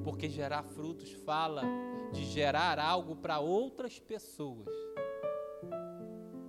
Porque 0.03 0.30
gerar 0.30 0.63
frutos 0.63 1.12
fala 1.12 1.63
de 2.12 2.25
gerar 2.25 2.80
algo 2.80 3.15
para 3.15 3.39
outras 3.39 4.00
pessoas. 4.00 4.68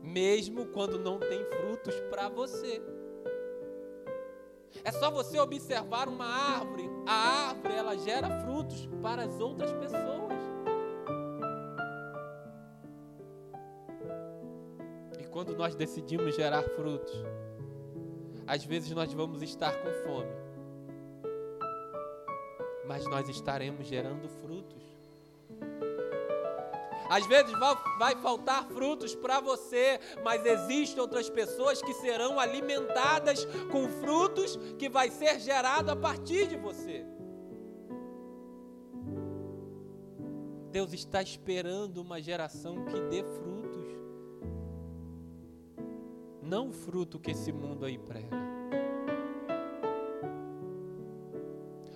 Mesmo 0.02 0.66
quando 0.66 0.98
não 0.98 1.18
tem 1.18 1.44
frutos 1.44 1.94
para 2.10 2.28
você. 2.28 2.82
É 4.84 4.90
só 4.90 5.10
você 5.10 5.38
observar 5.38 6.08
uma 6.08 6.26
árvore. 6.26 6.88
A 7.06 7.48
árvore 7.50 7.74
ela 7.74 7.96
gera 7.96 8.40
frutos 8.40 8.88
para 9.00 9.24
as 9.24 9.38
outras 9.38 9.72
pessoas. 9.72 10.02
E 15.20 15.24
quando 15.26 15.54
nós 15.56 15.74
decidimos 15.74 16.34
gerar 16.34 16.62
frutos, 16.62 17.14
às 18.52 18.66
vezes 18.66 18.90
nós 18.90 19.10
vamos 19.14 19.40
estar 19.40 19.72
com 19.72 19.90
fome, 20.06 20.30
mas 22.86 23.06
nós 23.06 23.26
estaremos 23.26 23.86
gerando 23.86 24.28
frutos. 24.28 24.82
Às 27.08 27.26
vezes 27.26 27.50
vai, 27.98 28.14
faltar 28.16 28.66
frutos 28.66 29.14
para 29.14 29.40
você, 29.40 29.98
mas 30.22 30.44
existem 30.44 31.00
outras 31.00 31.30
pessoas 31.30 31.80
que 31.80 31.94
serão 31.94 32.38
alimentadas 32.38 33.46
com 33.70 33.88
frutos 33.88 34.58
que 34.78 34.86
vai 34.86 35.10
ser 35.10 35.40
gerado 35.40 35.90
a 35.90 35.96
partir 35.96 36.46
de 36.46 36.56
você. 36.56 37.06
Deus 40.70 40.92
está 40.92 41.22
esperando 41.22 42.02
uma 42.02 42.20
geração 42.20 42.84
que 42.84 43.00
dê 43.00 43.22
frutos. 43.22 43.61
Não 46.52 46.68
o 46.68 46.72
fruto 46.72 47.18
que 47.18 47.30
esse 47.30 47.50
mundo 47.50 47.86
aí 47.86 47.96
prega. 47.96 48.36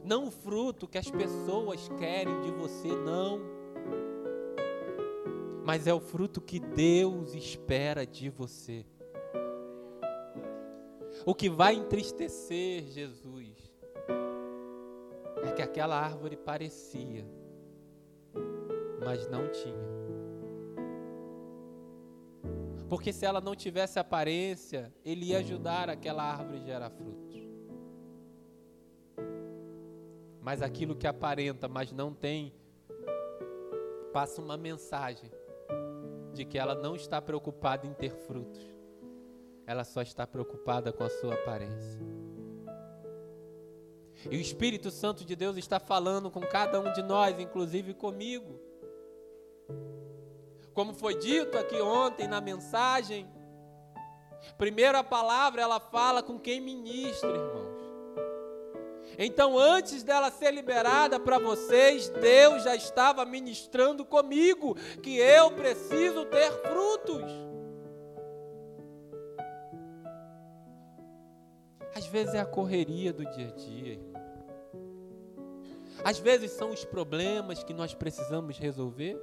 Não 0.02 0.28
o 0.28 0.30
fruto 0.30 0.88
que 0.88 0.96
as 0.96 1.10
pessoas 1.10 1.90
querem 1.98 2.40
de 2.40 2.50
você, 2.52 2.88
não 2.88 3.54
mas 5.62 5.86
é 5.86 5.92
o 5.92 6.00
fruto 6.00 6.40
que 6.40 6.58
Deus 6.58 7.34
espera 7.34 8.06
de 8.06 8.30
você. 8.30 8.86
O 11.26 11.34
que 11.34 11.50
vai 11.50 11.74
entristecer 11.74 12.84
Jesus 12.84 13.70
é 15.44 15.52
que 15.52 15.60
aquela 15.60 16.00
árvore 16.00 16.36
parecia, 16.36 17.26
mas 19.04 19.28
não 19.28 19.48
tinha. 19.50 19.95
Porque 22.88 23.12
se 23.12 23.24
ela 23.24 23.40
não 23.40 23.54
tivesse 23.54 23.98
aparência, 23.98 24.92
ele 25.04 25.26
ia 25.26 25.38
ajudar 25.38 25.90
aquela 25.90 26.22
árvore 26.22 26.58
a 26.58 26.64
gerar 26.64 26.90
frutos. 26.90 27.36
Mas 30.40 30.62
aquilo 30.62 30.94
que 30.94 31.06
aparenta, 31.06 31.66
mas 31.66 31.90
não 31.90 32.14
tem, 32.14 32.54
passa 34.12 34.40
uma 34.40 34.56
mensagem 34.56 35.30
de 36.32 36.44
que 36.44 36.56
ela 36.58 36.74
não 36.74 36.94
está 36.94 37.20
preocupada 37.20 37.86
em 37.86 37.92
ter 37.92 38.14
frutos, 38.14 38.64
ela 39.66 39.82
só 39.82 40.02
está 40.02 40.24
preocupada 40.26 40.92
com 40.92 41.02
a 41.02 41.10
sua 41.10 41.34
aparência. 41.34 42.00
E 44.30 44.36
o 44.36 44.40
Espírito 44.40 44.90
Santo 44.90 45.24
de 45.24 45.34
Deus 45.34 45.56
está 45.56 45.80
falando 45.80 46.30
com 46.30 46.40
cada 46.40 46.80
um 46.80 46.92
de 46.92 47.02
nós, 47.02 47.38
inclusive 47.38 47.94
comigo. 47.94 48.60
Como 50.76 50.92
foi 50.92 51.14
dito 51.16 51.56
aqui 51.56 51.80
ontem 51.80 52.28
na 52.28 52.38
mensagem, 52.38 53.26
primeiro 54.58 54.98
a 54.98 55.02
palavra 55.02 55.62
ela 55.62 55.80
fala 55.80 56.22
com 56.22 56.38
quem 56.38 56.60
ministra, 56.60 57.30
irmãos. 57.30 57.80
Então, 59.18 59.58
antes 59.58 60.02
dela 60.02 60.30
ser 60.30 60.52
liberada 60.52 61.18
para 61.18 61.38
vocês, 61.38 62.10
Deus 62.10 62.64
já 62.64 62.76
estava 62.76 63.24
ministrando 63.24 64.04
comigo 64.04 64.74
que 65.02 65.16
eu 65.16 65.50
preciso 65.52 66.26
ter 66.26 66.52
frutos. 66.52 67.24
Às 71.94 72.04
vezes 72.04 72.34
é 72.34 72.40
a 72.40 72.44
correria 72.44 73.14
do 73.14 73.24
dia 73.30 73.48
a 73.48 73.52
dia, 73.52 73.92
irmão. 73.94 74.22
Às 76.04 76.18
vezes 76.18 76.50
são 76.50 76.68
os 76.68 76.84
problemas 76.84 77.64
que 77.64 77.72
nós 77.72 77.94
precisamos 77.94 78.58
resolver. 78.58 79.18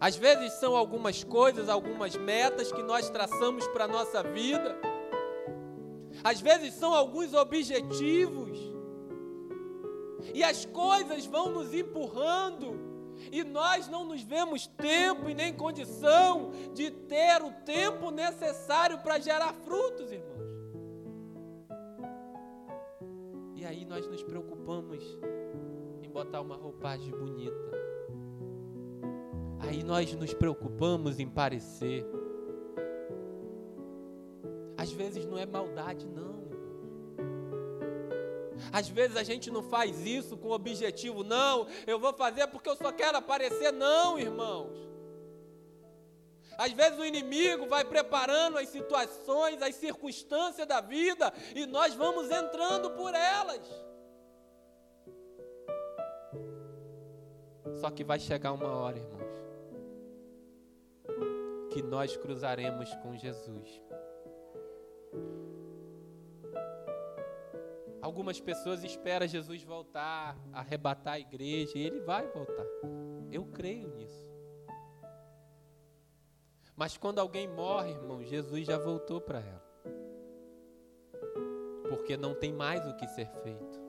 Às 0.00 0.16
vezes 0.16 0.52
são 0.54 0.76
algumas 0.76 1.24
coisas, 1.24 1.68
algumas 1.68 2.16
metas 2.16 2.70
que 2.70 2.82
nós 2.82 3.08
traçamos 3.08 3.66
para 3.68 3.84
a 3.84 3.88
nossa 3.88 4.22
vida 4.22 4.76
às 6.22 6.40
vezes 6.40 6.74
são 6.74 6.94
alguns 6.94 7.34
objetivos, 7.34 8.58
e 10.34 10.42
as 10.42 10.64
coisas 10.66 11.26
vão 11.26 11.50
nos 11.50 11.72
empurrando, 11.72 12.74
e 13.30 13.42
nós 13.44 13.88
não 13.88 14.04
nos 14.04 14.22
vemos 14.22 14.66
tempo 14.66 15.28
e 15.30 15.34
nem 15.34 15.54
condição 15.54 16.50
de 16.74 16.90
ter 16.90 17.42
o 17.42 17.52
tempo 17.64 18.10
necessário 18.10 18.98
para 18.98 19.18
gerar 19.18 19.52
frutos, 19.52 20.12
irmãos. 20.12 20.36
E 23.54 23.64
aí 23.64 23.84
nós 23.84 24.06
nos 24.06 24.22
preocupamos 24.22 25.02
em 26.02 26.10
botar 26.10 26.40
uma 26.40 26.56
roupagem 26.56 27.10
bonita. 27.10 27.75
Aí 29.60 29.82
nós 29.82 30.12
nos 30.14 30.34
preocupamos 30.34 31.18
em 31.18 31.28
parecer. 31.28 32.04
Às 34.76 34.92
vezes 34.92 35.24
não 35.26 35.38
é 35.38 35.46
maldade, 35.46 36.06
não. 36.06 36.46
Às 38.72 38.88
vezes 38.88 39.16
a 39.16 39.22
gente 39.22 39.50
não 39.50 39.62
faz 39.62 40.04
isso 40.04 40.36
com 40.36 40.50
objetivo, 40.50 41.22
não, 41.22 41.66
eu 41.86 41.98
vou 41.98 42.12
fazer 42.12 42.46
porque 42.48 42.68
eu 42.68 42.76
só 42.76 42.92
quero 42.92 43.18
aparecer, 43.18 43.72
não, 43.72 44.18
irmãos. 44.18 44.86
Às 46.58 46.72
vezes 46.72 46.98
o 46.98 47.04
inimigo 47.04 47.66
vai 47.66 47.84
preparando 47.84 48.56
as 48.56 48.68
situações, 48.68 49.60
as 49.60 49.74
circunstâncias 49.74 50.66
da 50.66 50.80
vida 50.80 51.32
e 51.54 51.66
nós 51.66 51.94
vamos 51.94 52.30
entrando 52.30 52.90
por 52.90 53.14
elas. 53.14 53.60
Só 57.80 57.90
que 57.90 58.02
vai 58.02 58.18
chegar 58.18 58.52
uma 58.52 58.68
hora, 58.68 58.96
irmãos, 58.96 59.15
que 61.76 61.82
nós 61.82 62.16
cruzaremos 62.16 62.94
com 63.02 63.14
Jesus. 63.14 63.82
Algumas 68.00 68.40
pessoas 68.40 68.82
esperam 68.82 69.26
Jesus 69.26 69.62
voltar, 69.62 70.38
arrebatar 70.54 71.14
a 71.14 71.20
igreja, 71.20 71.76
e 71.76 71.82
ele 71.82 72.00
vai 72.00 72.26
voltar. 72.28 72.64
Eu 73.30 73.44
creio 73.44 73.94
nisso. 73.94 74.26
Mas 76.74 76.96
quando 76.96 77.18
alguém 77.18 77.46
morre, 77.46 77.90
irmão, 77.90 78.24
Jesus 78.24 78.66
já 78.66 78.78
voltou 78.78 79.20
para 79.20 79.40
ela. 79.40 79.66
Porque 81.90 82.16
não 82.16 82.34
tem 82.34 82.54
mais 82.54 82.86
o 82.86 82.96
que 82.96 83.06
ser 83.08 83.28
feito. 83.42 83.86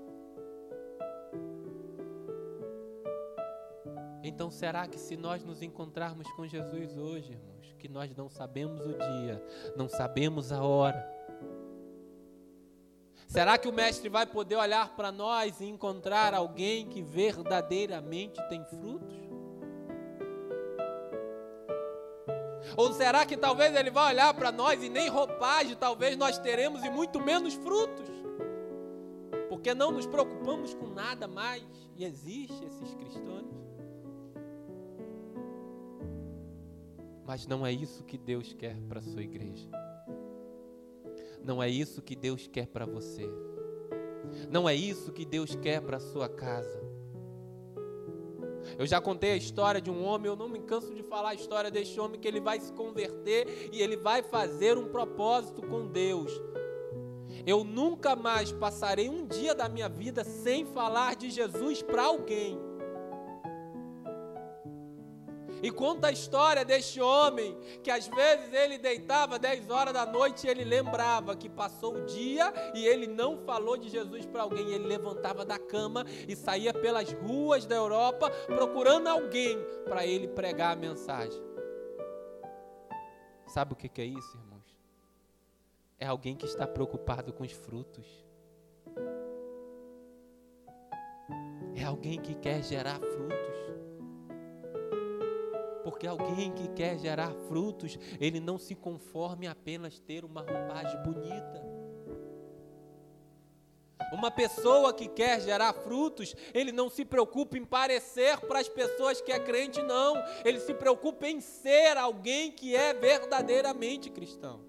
Então, 4.22 4.52
será 4.52 4.90
que 4.90 5.00
se 5.00 5.16
nós 5.16 5.42
nos 5.42 5.62
encontrarmos 5.62 6.30
com 6.34 6.46
Jesus 6.46 6.98
hoje, 6.98 7.32
irmãos, 7.32 7.57
que 7.78 7.88
nós 7.88 8.16
não 8.16 8.30
sabemos 8.30 8.86
o 8.86 8.94
dia, 8.94 9.44
não 9.76 9.88
sabemos 9.88 10.52
a 10.52 10.62
hora, 10.62 11.18
Será 13.28 13.58
que 13.58 13.68
o 13.68 13.74
Mestre 13.74 14.08
vai 14.08 14.26
poder 14.26 14.56
olhar 14.56 14.96
para 14.96 15.12
nós 15.12 15.60
e 15.60 15.66
encontrar 15.66 16.34
alguém 16.34 16.88
que 16.88 17.02
verdadeiramente 17.02 18.42
tem 18.48 18.64
frutos? 18.64 19.18
Ou 22.76 22.94
será 22.94 23.26
que 23.26 23.36
talvez 23.36 23.76
ele 23.76 23.92
vai 23.92 24.14
olhar 24.14 24.34
para 24.34 24.52
nós 24.52 24.82
e 24.82 24.90
nem 24.90 25.10
roupagem 25.10 25.76
talvez 25.76 26.16
nós 26.16 26.38
teremos 26.40 26.84
e 26.86 26.90
muito 26.90 27.20
menos 27.20 27.54
frutos? 27.54 28.10
Porque 29.50 29.74
não 29.74 29.92
nos 29.92 30.06
preocupamos 30.06 30.74
com 30.74 30.88
nada 30.88 31.28
mais 31.28 31.64
e 31.98 32.06
existe 32.06 32.64
esses 32.66 32.94
cristãos. 32.96 33.67
Mas 37.28 37.46
não 37.46 37.66
é 37.66 37.74
isso 37.74 38.06
que 38.06 38.18
Deus 38.18 38.54
quer 38.54 38.78
para 38.88 39.00
a 39.00 39.04
sua 39.04 39.22
igreja. 39.22 39.70
Não 41.44 41.62
é 41.62 41.70
isso 41.70 42.02
que 42.02 42.16
Deus 42.16 42.48
quer 42.48 42.68
para 42.68 42.86
você. 42.86 43.30
Não 44.50 44.68
é 44.68 44.74
isso 44.74 45.12
que 45.12 45.26
Deus 45.26 45.54
quer 45.54 45.82
para 45.82 45.98
a 45.98 46.00
sua 46.00 46.30
casa. 46.30 46.82
Eu 48.80 48.86
já 48.86 49.02
contei 49.02 49.32
a 49.32 49.36
história 49.36 49.82
de 49.82 49.92
um 49.92 50.06
homem, 50.06 50.28
eu 50.28 50.36
não 50.38 50.48
me 50.48 50.60
canso 50.60 50.94
de 50.96 51.04
falar 51.04 51.30
a 51.30 51.34
história 51.34 51.70
deste 51.70 52.00
homem 52.00 52.20
que 52.20 52.28
ele 52.28 52.40
vai 52.40 52.62
se 52.62 52.72
converter 52.72 53.70
e 53.74 53.82
ele 53.82 53.98
vai 53.98 54.24
fazer 54.24 54.78
um 54.78 54.88
propósito 54.88 55.62
com 55.62 55.88
Deus. 55.88 56.32
Eu 57.46 57.64
nunca 57.66 58.16
mais 58.16 58.54
passarei 58.54 59.10
um 59.10 59.26
dia 59.26 59.54
da 59.54 59.68
minha 59.68 59.90
vida 59.90 60.24
sem 60.24 60.66
falar 60.66 61.16
de 61.16 61.30
Jesus 61.30 61.82
para 61.82 62.04
alguém. 62.04 62.67
E 65.62 65.72
conta 65.72 66.08
a 66.08 66.12
história 66.12 66.64
deste 66.64 67.02
homem 67.02 67.58
que 67.84 67.90
às 67.90 68.08
vezes 68.08 68.54
ele 68.54 68.78
deitava 68.78 69.40
10 69.40 69.70
horas 69.70 69.94
da 69.94 70.06
noite 70.06 70.46
e 70.46 70.50
ele 70.50 70.64
lembrava 70.64 71.36
que 71.36 71.50
passou 71.50 71.96
o 71.96 72.06
dia 72.06 72.54
e 72.76 72.86
ele 72.86 73.08
não 73.08 73.38
falou 73.38 73.78
de 73.78 73.90
Jesus 73.90 74.26
para 74.26 74.44
alguém. 74.44 74.72
Ele 74.72 74.86
levantava 74.86 75.44
da 75.44 75.58
cama 75.58 76.06
e 76.28 76.36
saía 76.36 76.74
pelas 76.74 77.12
ruas 77.12 77.66
da 77.66 77.76
Europa 77.76 78.30
procurando 78.48 79.08
alguém 79.08 79.58
para 79.86 80.06
ele 80.06 80.28
pregar 80.28 80.74
a 80.74 80.80
mensagem. 80.80 81.42
Sabe 83.48 83.74
o 83.74 83.76
que 83.76 84.02
é 84.02 84.06
isso, 84.06 84.38
irmãos? 84.38 84.78
É 86.00 86.06
alguém 86.06 86.36
que 86.36 86.46
está 86.46 86.68
preocupado 86.68 87.34
com 87.34 87.44
os 87.44 87.52
frutos. 87.52 88.06
É 91.76 91.84
alguém 91.84 92.22
que 92.22 92.36
quer 92.36 92.62
gerar 92.64 93.00
frutos. 93.00 93.67
Porque 95.88 96.06
alguém 96.06 96.52
que 96.52 96.68
quer 96.68 97.00
gerar 97.00 97.34
frutos, 97.48 97.98
ele 98.20 98.42
não 98.42 98.58
se 98.58 98.76
conforme 98.76 99.46
em 99.46 99.50
apenas 99.50 99.98
ter 99.98 100.26
uma 100.26 100.42
roupagem 100.42 101.02
bonita. 101.02 101.66
Uma 104.12 104.30
pessoa 104.30 104.94
que 104.94 105.08
quer 105.08 105.40
gerar 105.40 105.72
frutos, 105.72 106.36
ele 106.54 106.74
não 106.74 106.90
se 106.90 107.06
preocupa 107.06 107.58
em 107.58 107.64
parecer 107.64 108.38
para 108.42 108.60
as 108.60 108.68
pessoas 108.68 109.22
que 109.22 109.32
é 109.32 109.40
crente, 109.40 109.82
não. 109.82 110.22
Ele 110.44 110.60
se 110.60 110.74
preocupa 110.74 111.26
em 111.26 111.40
ser 111.40 111.96
alguém 111.96 112.52
que 112.52 112.76
é 112.76 112.94
verdadeiramente 112.94 114.10
cristão. 114.10 114.60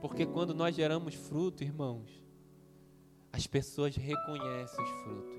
Porque 0.00 0.24
quando 0.24 0.54
nós 0.54 0.74
geramos 0.74 1.14
fruto, 1.14 1.62
irmãos, 1.62 2.24
as 3.30 3.46
pessoas 3.46 3.94
reconhecem 3.94 4.82
os 4.82 4.90
frutos 5.02 5.36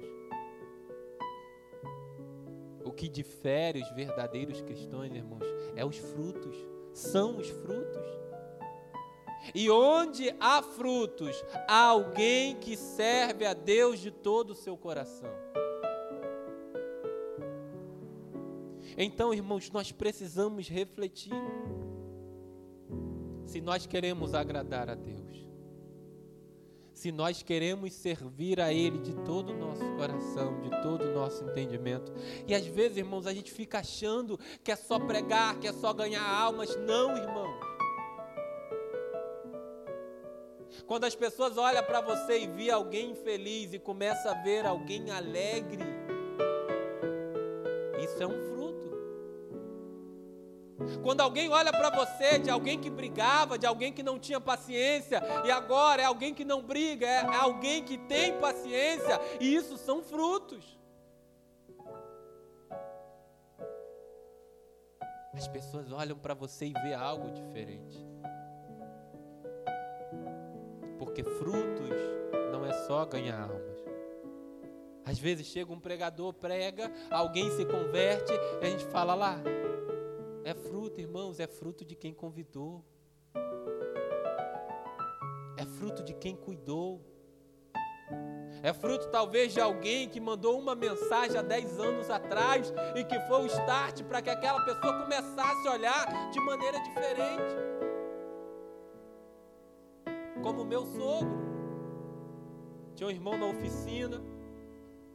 que 2.91 3.08
difere 3.08 3.82
os 3.82 3.89
verdadeiros 3.91 4.62
cristãos, 4.62 5.06
irmãos, 5.06 5.45
é 5.76 5.86
os 5.86 5.97
frutos, 5.97 6.56
são 6.93 7.38
os 7.38 7.50
frutos. 7.50 8.06
E 9.54 9.69
onde 9.69 10.36
há 10.39 10.62
frutos, 10.62 11.43
há 11.67 11.86
alguém 11.86 12.56
que 12.56 12.76
serve 12.76 13.45
a 13.45 13.54
Deus 13.54 14.00
de 14.00 14.12
todo 14.12 14.52
o 14.52 14.56
seu 14.56 14.76
coração. 14.76 15.32
Então, 18.97 19.34
irmãos, 19.34 19.69
nós 19.69 19.91
precisamos 19.91 20.67
refletir 20.67 21.34
se 23.45 23.62
nós 23.62 23.86
queremos 23.86 24.34
agradar 24.34 24.89
a 24.89 24.95
Deus 24.95 25.26
se 26.97 27.12
nós 27.12 27.43
queremos 27.43 27.93
servir 27.93 28.60
a 28.60 28.73
Ele 28.73 28.97
de 28.97 29.13
todo 29.23 29.53
o 29.53 29.55
nosso 29.55 29.83
coração, 29.95 30.60
de 30.62 30.81
todo 30.81 31.03
o 31.03 31.13
nosso 31.13 31.43
entendimento. 31.43 32.12
E 32.47 32.55
às 32.55 32.65
vezes, 32.65 32.97
irmãos, 32.97 33.27
a 33.27 33.33
gente 33.33 33.51
fica 33.51 33.79
achando 33.79 34.39
que 34.63 34.71
é 34.71 34.75
só 34.75 34.99
pregar, 34.99 35.60
que 35.60 35.67
é 35.67 35.73
só 35.73 35.93
ganhar 35.93 36.27
almas. 36.27 36.75
Não, 36.75 37.15
irmãos. 37.15 37.55
Quando 40.88 41.03
as 41.03 41.13
pessoas 41.13 41.55
olham 41.55 41.83
para 41.83 42.01
você 42.01 42.39
e 42.39 42.47
vê 42.47 42.71
alguém 42.71 43.13
feliz 43.13 43.73
e 43.73 43.79
começa 43.79 44.31
a 44.31 44.33
ver 44.33 44.65
alguém 44.65 45.12
alegre, 45.12 45.83
isso 48.03 48.23
é 48.23 48.27
um. 48.27 48.46
Quando 51.03 51.21
alguém 51.21 51.49
olha 51.49 51.71
para 51.71 51.89
você 51.89 52.39
de 52.39 52.49
alguém 52.49 52.79
que 52.79 52.89
brigava, 52.89 53.57
de 53.57 53.65
alguém 53.65 53.93
que 53.93 54.03
não 54.03 54.19
tinha 54.19 54.39
paciência, 54.39 55.21
e 55.45 55.51
agora 55.51 56.01
é 56.01 56.05
alguém 56.05 56.33
que 56.33 56.43
não 56.43 56.62
briga, 56.62 57.07
é 57.07 57.36
alguém 57.36 57.83
que 57.83 57.97
tem 57.97 58.39
paciência, 58.39 59.19
e 59.39 59.55
isso 59.55 59.77
são 59.77 60.03
frutos. 60.03 60.77
As 65.33 65.47
pessoas 65.47 65.91
olham 65.91 66.17
para 66.17 66.33
você 66.33 66.65
e 66.65 66.73
vê 66.73 66.93
algo 66.93 67.29
diferente. 67.29 68.05
Porque 70.97 71.23
frutos 71.23 71.91
não 72.51 72.65
é 72.65 72.73
só 72.88 73.05
ganhar 73.05 73.41
almas. 73.41 73.77
Às 75.05 75.19
vezes 75.19 75.47
chega 75.47 75.71
um 75.71 75.79
pregador, 75.79 76.33
prega, 76.33 76.91
alguém 77.10 77.49
se 77.51 77.63
converte, 77.65 78.33
e 78.62 78.65
a 78.65 78.69
gente 78.69 78.86
fala 78.88 79.15
lá, 79.15 79.38
é 80.47 80.53
fruto, 80.53 81.01
irmãos, 81.01 81.41
é 81.41 81.45
fruto 81.45 81.83
de 81.83 81.93
quem 81.93 82.13
convidou. 82.13 82.81
É 85.57 85.65
fruto 85.65 86.01
de 86.01 86.13
quem 86.13 86.38
cuidou. 86.38 87.01
É 88.63 88.71
fruto 88.71 89.10
talvez 89.10 89.53
de 89.53 89.60
alguém 89.60 90.07
que 90.07 90.21
mandou 90.21 90.57
uma 90.57 90.73
mensagem 90.73 91.38
há 91.38 91.41
10 91.41 91.79
anos 91.81 92.10
atrás 92.10 92.73
e 92.95 93.03
que 93.03 93.19
foi 93.27 93.41
o 93.41 93.45
start 93.47 94.03
para 94.03 94.21
que 94.21 94.29
aquela 94.29 94.63
pessoa 94.63 95.01
começasse 95.01 95.67
a 95.67 95.73
olhar 95.73 96.31
de 96.31 96.39
maneira 96.39 96.79
diferente. 96.79 97.55
Como 100.41 100.62
o 100.62 100.65
meu 100.65 100.86
sogro. 100.86 101.45
Tinha 102.95 103.07
um 103.07 103.12
irmão 103.12 103.38
na 103.38 103.47
oficina, 103.47 104.23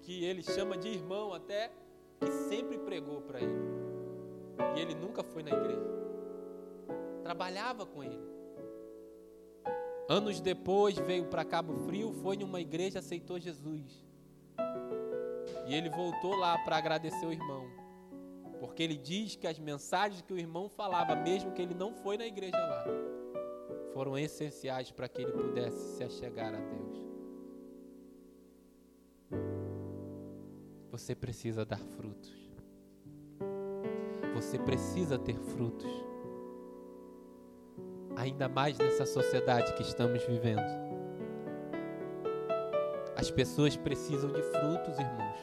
que 0.02 0.26
ele 0.26 0.42
chama 0.42 0.76
de 0.76 0.88
irmão 0.88 1.32
até, 1.32 1.72
que 2.20 2.30
sempre 2.30 2.76
pregou 2.76 3.22
para 3.22 3.40
ele. 3.40 3.71
E 4.76 4.80
ele 4.80 4.94
nunca 4.94 5.22
foi 5.22 5.42
na 5.42 5.50
igreja. 5.50 5.92
Trabalhava 7.22 7.86
com 7.86 8.02
ele. 8.02 8.32
Anos 10.08 10.40
depois 10.40 10.96
veio 10.98 11.26
para 11.26 11.44
Cabo 11.44 11.74
Frio, 11.86 12.12
foi 12.12 12.36
numa 12.36 12.60
igreja, 12.60 12.98
aceitou 12.98 13.38
Jesus. 13.38 14.04
E 15.66 15.74
ele 15.74 15.88
voltou 15.88 16.34
lá 16.34 16.58
para 16.58 16.76
agradecer 16.76 17.24
o 17.24 17.32
irmão. 17.32 17.66
Porque 18.58 18.82
ele 18.82 18.96
diz 18.96 19.36
que 19.36 19.46
as 19.46 19.58
mensagens 19.58 20.22
que 20.22 20.32
o 20.32 20.38
irmão 20.38 20.68
falava, 20.68 21.16
mesmo 21.16 21.52
que 21.52 21.62
ele 21.62 21.74
não 21.74 21.94
foi 21.94 22.16
na 22.16 22.26
igreja 22.26 22.58
lá, 22.58 22.84
foram 23.92 24.18
essenciais 24.18 24.90
para 24.90 25.08
que 25.08 25.22
ele 25.22 25.32
pudesse 25.32 25.96
se 25.96 26.04
achegar 26.04 26.54
a 26.54 26.58
Deus. 26.58 27.02
Você 30.90 31.14
precisa 31.14 31.64
dar 31.64 31.78
frutos 31.78 32.41
você 34.42 34.58
precisa 34.58 35.18
ter 35.18 35.36
frutos. 35.36 35.90
Ainda 38.16 38.48
mais 38.48 38.76
nessa 38.76 39.06
sociedade 39.06 39.72
que 39.74 39.82
estamos 39.82 40.22
vivendo. 40.24 40.60
As 43.16 43.30
pessoas 43.30 43.76
precisam 43.76 44.30
de 44.30 44.42
frutos, 44.42 44.98
irmãos. 44.98 45.38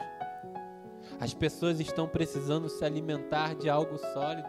As 1.18 1.34
pessoas 1.34 1.80
estão 1.80 2.06
precisando 2.06 2.68
se 2.68 2.84
alimentar 2.84 3.54
de 3.54 3.68
algo 3.68 3.96
sólido. 4.12 4.48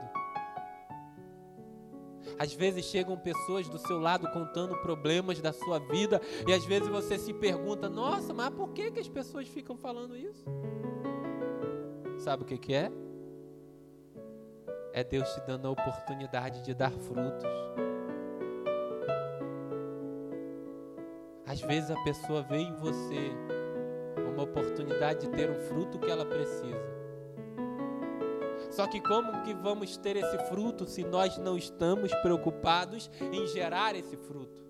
Às 2.38 2.54
vezes 2.54 2.86
chegam 2.86 3.18
pessoas 3.18 3.68
do 3.70 3.78
seu 3.78 4.00
lado 4.00 4.28
contando 4.32 4.78
problemas 4.82 5.40
da 5.42 5.54
sua 5.54 5.80
vida 5.80 6.22
e 6.48 6.54
às 6.54 6.66
vezes 6.66 6.88
você 6.88 7.18
se 7.18 7.34
pergunta: 7.34 7.90
"Nossa, 7.90 8.34
mas 8.34 8.50
por 8.54 8.70
que 8.70 8.92
que 8.92 9.00
as 9.00 9.10
pessoas 9.10 9.48
ficam 9.48 9.78
falando 9.78 10.16
isso?" 10.18 10.46
Sabe 12.20 12.44
o 12.44 12.46
que 12.46 12.58
que 12.58 12.74
é? 12.74 12.92
É 14.94 15.04
Deus 15.04 15.30
te 15.34 15.42
dando 15.42 15.68
a 15.68 15.72
oportunidade 15.72 16.62
de 16.62 16.74
dar 16.74 16.92
frutos. 16.92 17.46
Às 21.46 21.62
vezes 21.62 21.92
a 21.92 22.04
pessoa 22.04 22.42
vê 22.44 22.58
em 22.58 22.74
você 22.76 23.32
uma 24.34 24.44
oportunidade 24.44 25.28
de 25.28 25.30
ter 25.30 25.50
um 25.50 25.60
fruto 25.62 26.00
que 26.00 26.10
ela 26.10 26.26
precisa. 26.26 27.02
Só 28.72 28.88
que 28.88 29.02
como 29.02 29.44
que 29.44 29.54
vamos 29.54 29.98
ter 29.98 30.16
esse 30.16 30.38
fruto 30.50 30.86
se 30.86 31.04
nós 31.04 31.38
não 31.38 31.58
estamos 31.58 32.14
preocupados 32.16 33.12
em 33.20 33.46
gerar 33.48 33.96
esse 33.96 34.16
fruto? 34.16 34.62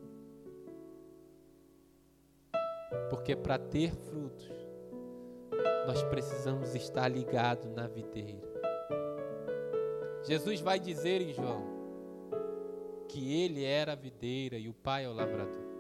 Porque 3.10 3.36
para 3.36 3.60
ter 3.60 3.94
frutos, 3.94 4.50
nós 5.86 6.02
precisamos 6.04 6.74
estar 6.74 7.08
ligados 7.08 7.70
na 7.72 7.88
videira. 7.88 8.51
Jesus 10.24 10.62
vai 10.62 10.80
dizer 10.80 11.22
em 11.22 11.34
João 11.34 11.64
que 13.08 13.42
ele 13.42 13.64
era 13.64 13.94
a 13.94 13.96
videira 13.96 14.58
e 14.58 14.70
o 14.70 14.74
Pai 14.74 15.06
é 15.06 15.10
o 15.10 15.14
lavrador. 15.14 15.72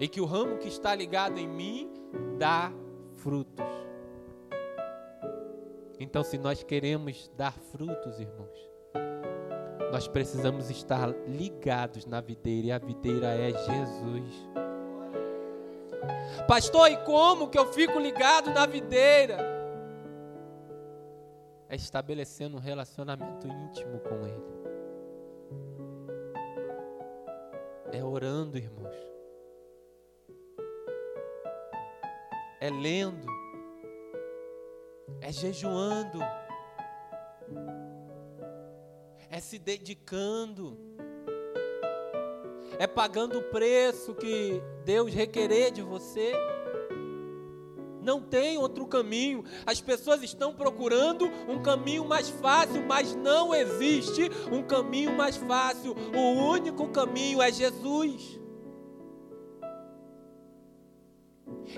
E 0.00 0.08
que 0.08 0.20
o 0.20 0.24
ramo 0.24 0.56
que 0.58 0.68
está 0.68 0.94
ligado 0.94 1.38
em 1.38 1.46
mim 1.46 1.92
dá 2.38 2.72
frutos. 3.18 3.66
Então, 6.00 6.24
se 6.24 6.38
nós 6.38 6.62
queremos 6.62 7.30
dar 7.36 7.52
frutos, 7.52 8.18
irmãos, 8.18 8.70
nós 9.92 10.08
precisamos 10.08 10.70
estar 10.70 11.10
ligados 11.28 12.06
na 12.06 12.20
videira 12.20 12.66
e 12.66 12.72
a 12.72 12.78
videira 12.78 13.26
é 13.28 13.50
Jesus. 13.50 14.48
Pastor, 16.48 16.90
e 16.90 16.96
como 17.04 17.48
que 17.48 17.58
eu 17.58 17.72
fico 17.72 17.98
ligado 18.00 18.50
na 18.50 18.66
videira? 18.66 19.61
É 21.72 21.74
estabelecendo 21.74 22.58
um 22.58 22.60
relacionamento 22.60 23.48
íntimo 23.48 23.98
com 24.00 24.26
Ele. 24.26 24.62
É 27.90 28.04
orando, 28.04 28.58
irmãos. 28.58 28.94
É 32.60 32.68
lendo. 32.68 33.26
É 35.22 35.32
jejuando. 35.32 36.18
É 39.30 39.40
se 39.40 39.58
dedicando. 39.58 40.76
É 42.78 42.86
pagando 42.86 43.38
o 43.38 43.44
preço 43.44 44.14
que 44.14 44.60
Deus 44.84 45.14
requerer 45.14 45.70
de 45.70 45.80
você. 45.80 46.34
Não 48.02 48.20
tem 48.20 48.58
outro 48.58 48.86
caminho. 48.86 49.44
As 49.64 49.80
pessoas 49.80 50.22
estão 50.22 50.52
procurando 50.52 51.30
um 51.48 51.62
caminho 51.62 52.04
mais 52.04 52.28
fácil, 52.28 52.84
mas 52.86 53.14
não 53.14 53.54
existe 53.54 54.30
um 54.50 54.62
caminho 54.62 55.12
mais 55.12 55.36
fácil. 55.36 55.94
O 56.14 56.50
único 56.50 56.88
caminho 56.88 57.40
é 57.40 57.52
Jesus. 57.52 58.40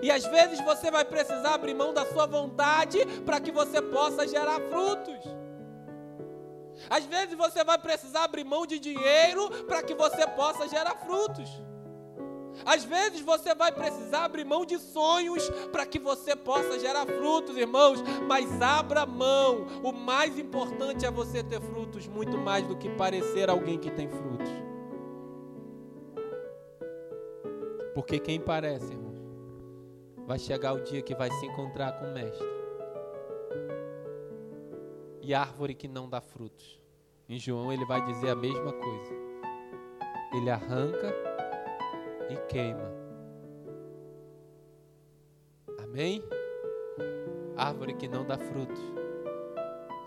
E 0.02 0.10
às 0.10 0.24
vezes 0.26 0.60
você 0.60 0.90
vai 0.90 1.04
precisar 1.04 1.54
abrir 1.54 1.74
mão 1.74 1.92
da 1.92 2.04
sua 2.06 2.26
vontade 2.26 3.04
para 3.24 3.40
que 3.40 3.52
você 3.52 3.80
possa 3.80 4.26
gerar 4.26 4.60
frutos. 4.70 5.24
Às 6.90 7.04
vezes 7.04 7.34
você 7.34 7.62
vai 7.62 7.78
precisar 7.78 8.24
abrir 8.24 8.44
mão 8.44 8.66
de 8.66 8.78
dinheiro 8.78 9.48
para 9.64 9.82
que 9.82 9.94
você 9.94 10.26
possa 10.26 10.68
gerar 10.68 10.96
frutos. 10.96 11.48
Às 12.64 12.84
vezes 12.84 13.20
você 13.20 13.54
vai 13.54 13.72
precisar 13.72 14.24
abrir 14.24 14.44
mão 14.44 14.64
de 14.64 14.78
sonhos 14.78 15.48
para 15.72 15.86
que 15.86 15.98
você 15.98 16.36
possa 16.36 16.78
gerar 16.78 17.06
frutos, 17.06 17.56
irmãos, 17.56 18.02
mas 18.28 18.60
abra 18.60 19.06
mão. 19.06 19.66
O 19.82 19.92
mais 19.92 20.38
importante 20.38 21.04
é 21.04 21.10
você 21.10 21.42
ter 21.42 21.60
frutos, 21.60 22.06
muito 22.06 22.36
mais 22.36 22.66
do 22.66 22.76
que 22.76 22.88
parecer 22.90 23.48
alguém 23.48 23.78
que 23.78 23.90
tem 23.90 24.08
frutos. 24.08 24.50
Porque 27.94 28.18
quem 28.18 28.40
parece, 28.40 28.92
irmãos, 28.92 29.18
vai 30.26 30.38
chegar 30.38 30.72
o 30.72 30.82
dia 30.82 31.02
que 31.02 31.14
vai 31.14 31.30
se 31.30 31.46
encontrar 31.46 31.92
com 31.92 32.06
o 32.06 32.12
Mestre. 32.12 32.54
E 35.22 35.32
árvore 35.32 35.74
que 35.74 35.88
não 35.88 36.08
dá 36.08 36.20
frutos. 36.20 36.80
Em 37.28 37.38
João 37.38 37.72
ele 37.72 37.86
vai 37.86 38.04
dizer 38.04 38.30
a 38.30 38.36
mesma 38.36 38.72
coisa. 38.72 39.12
Ele 40.34 40.50
arranca 40.50 41.33
e 42.30 42.36
queima. 42.48 42.92
Amém? 45.82 46.22
Árvore 47.56 47.94
que 47.94 48.08
não 48.08 48.24
dá 48.24 48.36
frutos, 48.36 48.80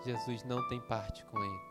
Jesus 0.04 0.44
não 0.44 0.66
tem 0.68 0.80
parte 0.80 1.24
com 1.26 1.38
ele. 1.42 1.68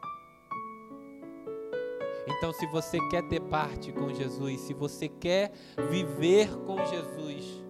Então, 2.28 2.52
se 2.52 2.68
você 2.68 3.00
quer 3.10 3.28
ter 3.28 3.40
parte 3.40 3.92
com 3.94 4.14
Jesus, 4.14 4.62
se 4.62 4.74
você 4.74 5.08
quer 5.08 5.52
viver 5.90 6.50
com 6.66 6.86
Jesus, 6.86 7.64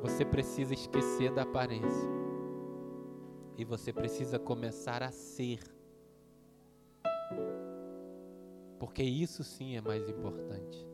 você 0.00 0.24
precisa 0.24 0.72
esquecer 0.72 1.30
da 1.30 1.42
aparência. 1.42 2.10
E 3.56 3.64
você 3.64 3.92
precisa 3.92 4.38
começar 4.38 5.02
a 5.02 5.12
ser 5.12 5.60
porque 8.92 9.02
isso 9.02 9.42
sim 9.42 9.74
é 9.74 9.80
mais 9.80 10.06
importante. 10.06 10.86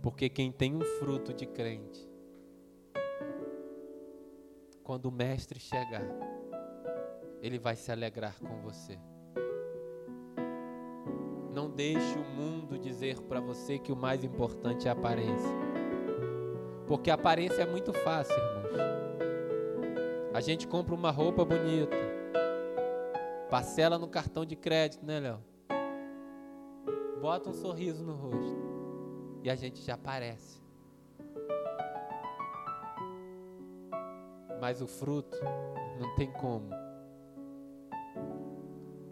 Porque 0.00 0.26
quem 0.30 0.50
tem 0.50 0.74
um 0.74 0.80
fruto 0.80 1.34
de 1.34 1.44
crente, 1.44 2.08
quando 4.82 5.04
o 5.04 5.12
Mestre 5.12 5.60
chegar, 5.60 6.08
ele 7.42 7.58
vai 7.58 7.76
se 7.76 7.92
alegrar 7.92 8.40
com 8.40 8.62
você. 8.62 8.98
Não 11.52 11.68
deixe 11.68 12.18
o 12.18 12.24
mundo 12.24 12.78
dizer 12.78 13.20
para 13.20 13.38
você 13.38 13.78
que 13.78 13.92
o 13.92 13.96
mais 13.96 14.24
importante 14.24 14.88
é 14.88 14.90
a 14.90 14.94
aparência. 14.94 15.58
Porque 16.86 17.10
a 17.10 17.14
aparência 17.16 17.64
é 17.64 17.70
muito 17.70 17.92
fácil, 17.92 18.34
irmãos. 18.34 18.68
A 20.32 20.40
gente 20.40 20.66
compra 20.66 20.94
uma 20.94 21.10
roupa 21.10 21.44
bonita, 21.44 21.96
parcela 23.50 23.98
no 23.98 24.08
cartão 24.08 24.46
de 24.46 24.56
crédito, 24.56 25.04
né, 25.04 25.20
Léo? 25.20 25.57
Bota 27.18 27.50
um 27.50 27.52
sorriso 27.52 28.04
no 28.04 28.14
rosto 28.14 28.68
e 29.42 29.50
a 29.50 29.54
gente 29.54 29.82
já 29.82 29.94
aparece. 29.94 30.60
Mas 34.60 34.80
o 34.80 34.86
fruto 34.86 35.38
não 36.00 36.14
tem 36.14 36.30
como. 36.32 36.70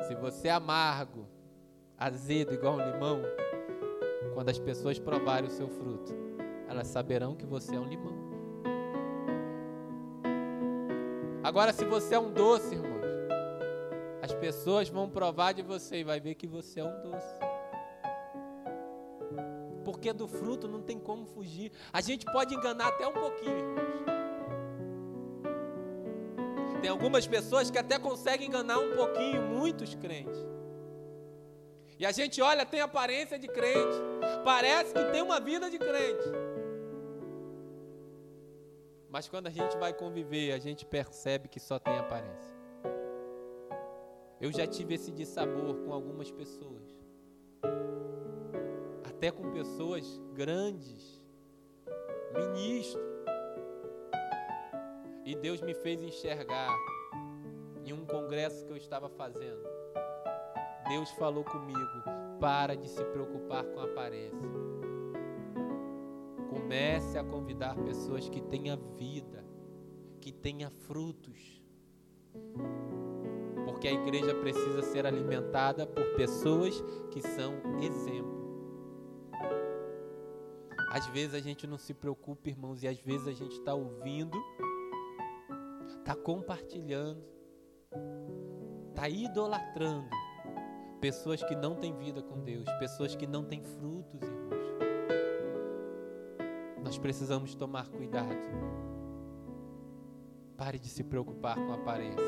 Se 0.06 0.14
você 0.14 0.48
é 0.48 0.52
amargo, 0.52 1.26
azedo 1.98 2.54
igual 2.54 2.76
um 2.76 2.92
limão, 2.92 3.22
quando 4.34 4.48
as 4.48 4.58
pessoas 4.58 4.98
provarem 4.98 5.48
o 5.48 5.52
seu 5.52 5.68
fruto, 5.68 6.12
elas 6.68 6.86
saberão 6.88 7.34
que 7.34 7.46
você 7.46 7.76
é 7.76 7.80
um 7.80 7.86
limão. 7.86 8.14
Agora, 11.42 11.72
se 11.72 11.84
você 11.84 12.16
é 12.16 12.18
um 12.18 12.32
doce, 12.32 12.74
irmãos, 12.74 13.04
as 14.20 14.34
pessoas 14.34 14.88
vão 14.88 15.08
provar 15.08 15.52
de 15.52 15.62
você 15.62 16.00
e 16.00 16.04
vai 16.04 16.18
ver 16.18 16.34
que 16.34 16.46
você 16.46 16.80
é 16.80 16.84
um 16.84 17.02
doce 17.02 17.55
porque 19.86 20.12
do 20.12 20.26
fruto 20.26 20.66
não 20.66 20.82
tem 20.82 20.98
como 20.98 21.24
fugir. 21.24 21.70
A 21.92 22.00
gente 22.00 22.26
pode 22.26 22.52
enganar 22.52 22.88
até 22.88 23.06
um 23.06 23.12
pouquinho, 23.12 23.56
irmãos. 23.56 24.06
Tem 26.80 26.90
algumas 26.90 27.24
pessoas 27.24 27.70
que 27.70 27.78
até 27.78 27.96
conseguem 27.96 28.48
enganar 28.48 28.80
um 28.80 28.96
pouquinho, 28.96 29.42
muitos 29.42 29.94
crentes. 29.94 30.44
E 32.00 32.04
a 32.04 32.10
gente 32.10 32.42
olha, 32.42 32.66
tem 32.66 32.80
aparência 32.80 33.38
de 33.38 33.46
crente, 33.46 33.96
parece 34.44 34.92
que 34.92 35.04
tem 35.12 35.22
uma 35.22 35.38
vida 35.38 35.70
de 35.70 35.78
crente. 35.78 36.28
Mas 39.08 39.28
quando 39.28 39.46
a 39.46 39.50
gente 39.50 39.76
vai 39.78 39.92
conviver, 39.92 40.50
a 40.50 40.58
gente 40.58 40.84
percebe 40.84 41.46
que 41.46 41.60
só 41.60 41.78
tem 41.78 41.96
aparência. 41.96 42.56
Eu 44.40 44.52
já 44.52 44.66
tive 44.66 44.94
esse 44.96 45.12
dissabor 45.12 45.76
com 45.84 45.92
algumas 45.92 46.30
pessoas 46.30 47.05
até 49.16 49.30
com 49.30 49.50
pessoas 49.50 50.20
grandes, 50.34 51.22
ministros. 52.34 53.02
E 55.24 55.34
Deus 55.34 55.62
me 55.62 55.72
fez 55.72 56.02
enxergar 56.02 56.76
em 57.84 57.94
um 57.94 58.04
congresso 58.04 58.66
que 58.66 58.72
eu 58.72 58.76
estava 58.76 59.08
fazendo. 59.08 59.66
Deus 60.86 61.10
falou 61.12 61.44
comigo: 61.44 61.80
para 62.38 62.76
de 62.76 62.88
se 62.88 63.02
preocupar 63.06 63.64
com 63.64 63.80
a 63.80 63.84
aparência. 63.84 64.38
Comece 66.50 67.16
a 67.16 67.24
convidar 67.24 67.74
pessoas 67.74 68.28
que 68.28 68.42
tenham 68.42 68.76
vida, 68.98 69.42
que 70.20 70.30
tenham 70.30 70.70
frutos. 70.70 71.64
Porque 73.64 73.88
a 73.88 73.92
igreja 73.92 74.34
precisa 74.34 74.82
ser 74.82 75.06
alimentada 75.06 75.86
por 75.86 76.04
pessoas 76.16 76.84
que 77.10 77.22
são 77.22 77.54
exemplo. 77.80 78.35
Às 80.90 81.06
vezes 81.08 81.34
a 81.34 81.40
gente 81.40 81.66
não 81.66 81.78
se 81.78 81.92
preocupa, 81.92 82.48
irmãos, 82.48 82.82
e 82.82 82.88
às 82.88 82.98
vezes 83.00 83.26
a 83.26 83.32
gente 83.32 83.58
está 83.58 83.74
ouvindo, 83.74 84.38
está 85.98 86.14
compartilhando, 86.14 87.24
está 88.90 89.08
idolatrando 89.08 90.08
pessoas 91.00 91.42
que 91.42 91.54
não 91.54 91.74
têm 91.74 91.94
vida 91.96 92.22
com 92.22 92.42
Deus, 92.42 92.64
pessoas 92.78 93.14
que 93.14 93.26
não 93.26 93.44
têm 93.44 93.62
frutos, 93.62 94.22
irmãos. 94.22 94.46
Nós 96.82 96.98
precisamos 96.98 97.54
tomar 97.54 97.88
cuidado. 97.88 98.34
Pare 100.56 100.78
de 100.78 100.88
se 100.88 101.02
preocupar 101.02 101.56
com 101.56 101.72
a 101.72 101.74
aparência. 101.74 102.24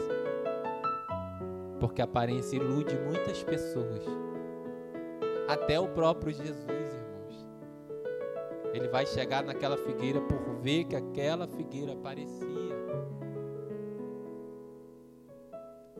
Porque 1.80 2.02
a 2.02 2.04
aparência 2.04 2.56
ilude 2.56 2.98
muitas 2.98 3.42
pessoas. 3.44 4.04
Até 5.48 5.78
o 5.78 5.88
próprio 5.88 6.32
Jesus 6.32 6.68
ele 8.72 8.88
vai 8.88 9.06
chegar 9.06 9.42
naquela 9.42 9.76
figueira 9.76 10.20
por 10.20 10.38
ver 10.60 10.84
que 10.84 10.96
aquela 10.96 11.46
figueira 11.46 11.96
parecia. 11.96 12.48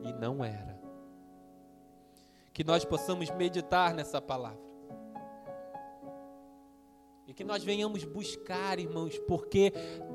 E 0.03 0.13
não 0.13 0.43
era. 0.43 0.79
Que 2.53 2.63
nós 2.63 2.85
possamos 2.85 3.29
meditar 3.31 3.93
nessa 3.93 4.21
palavra. 4.21 4.69
E 7.27 7.33
que 7.33 7.43
nós 7.43 7.63
venhamos 7.63 8.03
buscar, 8.03 8.79
irmãos, 8.79 9.17
porque 9.19 9.71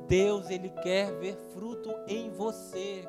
Deus 0.08 0.50
ele 0.50 0.68
quer 0.68 1.12
ver 1.18 1.36
fruto 1.52 1.90
em 2.08 2.30
você. 2.30 3.08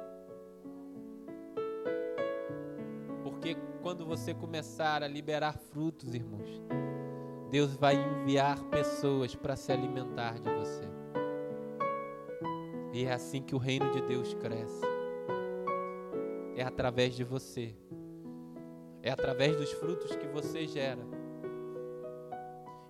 Porque 3.24 3.58
quando 3.82 4.06
você 4.06 4.34
começar 4.34 5.04
a 5.04 5.08
liberar 5.08 5.58
frutos, 5.58 6.14
irmãos, 6.14 6.62
Deus 7.56 7.74
vai 7.74 7.96
enviar 7.96 8.62
pessoas 8.66 9.34
para 9.34 9.56
se 9.56 9.72
alimentar 9.72 10.38
de 10.42 10.50
você. 10.50 10.84
E 12.92 13.06
é 13.06 13.14
assim 13.14 13.42
que 13.42 13.56
o 13.56 13.58
reino 13.58 13.90
de 13.94 14.02
Deus 14.02 14.34
cresce. 14.34 14.82
É 16.58 16.64
através 16.64 17.16
de 17.16 17.24
você. 17.24 17.74
É 19.02 19.10
através 19.10 19.56
dos 19.56 19.72
frutos 19.72 20.14
que 20.18 20.28
você 20.28 20.68
gera. 20.68 21.00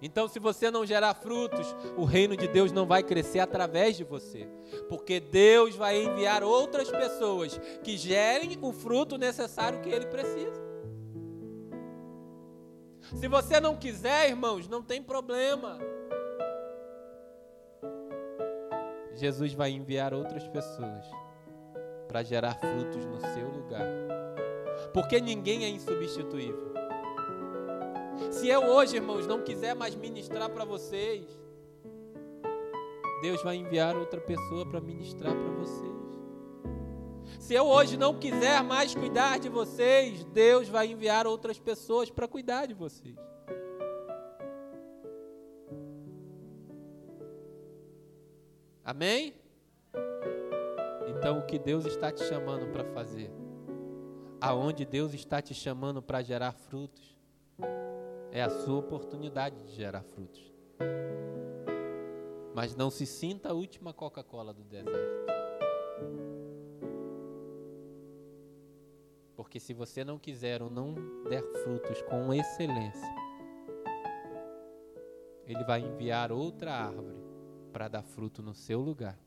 Então, 0.02 0.28
se 0.28 0.40
você 0.40 0.72
não 0.72 0.84
gerar 0.84 1.14
frutos, 1.14 1.76
o 1.96 2.04
reino 2.04 2.36
de 2.36 2.48
Deus 2.48 2.72
não 2.72 2.88
vai 2.88 3.04
crescer 3.04 3.42
através 3.42 3.96
de 3.96 4.04
você, 4.04 4.48
porque 4.90 5.20
Deus 5.20 5.76
vai 5.76 6.04
enviar 6.04 6.44
outras 6.44 6.90
pessoas 6.90 7.56
que 7.84 7.96
gerem 7.98 8.58
o 8.64 8.74
fruto 8.74 9.16
necessário 9.16 9.82
que 9.82 9.90
ele 9.90 10.08
precisa. 10.08 10.65
Se 13.14 13.28
você 13.28 13.60
não 13.60 13.76
quiser, 13.76 14.30
irmãos, 14.30 14.68
não 14.68 14.82
tem 14.82 15.02
problema. 15.02 15.78
Jesus 19.14 19.54
vai 19.54 19.72
enviar 19.72 20.14
outras 20.14 20.48
pessoas 20.48 21.06
para 22.08 22.24
gerar 22.24 22.56
frutos 22.56 23.06
no 23.06 23.20
seu 23.34 23.50
lugar. 23.50 23.88
Porque 24.94 25.22
ninguém 25.22 25.64
é 25.64 25.70
insubstituível. 25.70 26.74
Se 28.32 28.48
eu 28.48 28.62
hoje, 28.64 28.96
irmãos, 28.96 29.28
não 29.28 29.42
quiser 29.42 29.76
mais 29.76 29.96
ministrar 29.96 30.50
para 30.50 30.66
vocês, 30.66 31.26
Deus 33.22 33.42
vai 33.44 33.56
enviar 33.56 33.96
outra 33.96 34.20
pessoa 34.20 34.66
para 34.66 34.82
ministrar 34.82 35.34
para 35.34 35.52
vocês. 35.52 35.95
Se 37.46 37.54
eu 37.54 37.68
hoje 37.68 37.96
não 37.96 38.18
quiser 38.18 38.64
mais 38.64 38.96
cuidar 38.96 39.38
de 39.38 39.50
vocês, 39.50 40.24
Deus 40.24 40.68
vai 40.68 40.88
enviar 40.88 41.28
outras 41.28 41.60
pessoas 41.60 42.10
para 42.10 42.28
cuidar 42.28 42.66
de 42.66 42.74
vocês. 42.74 43.16
Amém? 48.84 49.36
Então, 51.08 51.38
o 51.38 51.46
que 51.46 51.60
Deus 51.60 51.86
está 51.86 52.12
te 52.12 52.24
chamando 52.24 52.72
para 52.72 52.84
fazer? 52.84 53.32
Aonde 54.42 54.84
Deus 54.84 55.14
está 55.14 55.40
te 55.40 55.54
chamando 55.54 56.02
para 56.02 56.24
gerar 56.24 56.52
frutos? 56.52 57.16
É 58.32 58.42
a 58.42 58.50
sua 58.50 58.80
oportunidade 58.80 59.62
de 59.66 59.76
gerar 59.76 60.02
frutos. 60.02 60.52
Mas 62.56 62.76
não 62.76 62.90
se 62.90 63.06
sinta 63.06 63.50
a 63.50 63.54
última 63.54 63.94
Coca-Cola 63.94 64.52
do 64.52 64.64
deserto. 64.64 65.45
Porque 69.56 69.66
se 69.66 69.74
você 69.74 70.04
não 70.04 70.20
quiser 70.20 70.62
ou 70.62 70.70
não 70.70 70.94
der 71.30 71.42
frutos 71.64 72.02
com 72.02 72.34
excelência, 72.34 73.08
Ele 75.48 75.64
vai 75.64 75.80
enviar 75.80 76.30
outra 76.30 76.74
árvore 76.74 77.16
para 77.72 77.88
dar 77.88 78.04
fruto 78.04 78.44
no 78.44 78.54
seu 78.54 78.82
lugar. 78.82 79.18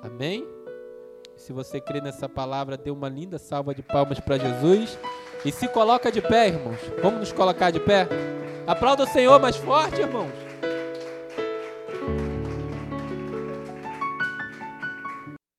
Amém? 0.00 0.46
Se 1.36 1.52
você 1.52 1.80
crê 1.80 2.00
nessa 2.00 2.28
palavra, 2.28 2.76
dê 2.76 2.92
uma 2.92 3.08
linda 3.08 3.36
salva 3.36 3.74
de 3.74 3.82
palmas 3.82 4.20
para 4.20 4.38
Jesus. 4.38 4.96
E 5.44 5.50
se 5.50 5.66
coloca 5.66 6.12
de 6.12 6.22
pé, 6.22 6.46
irmãos. 6.46 6.78
Vamos 7.02 7.18
nos 7.18 7.32
colocar 7.32 7.72
de 7.72 7.80
pé? 7.80 8.06
Aplauda 8.64 9.02
o 9.02 9.08
Senhor 9.08 9.40
mais 9.40 9.56
forte, 9.56 10.00
irmãos. 10.00 10.49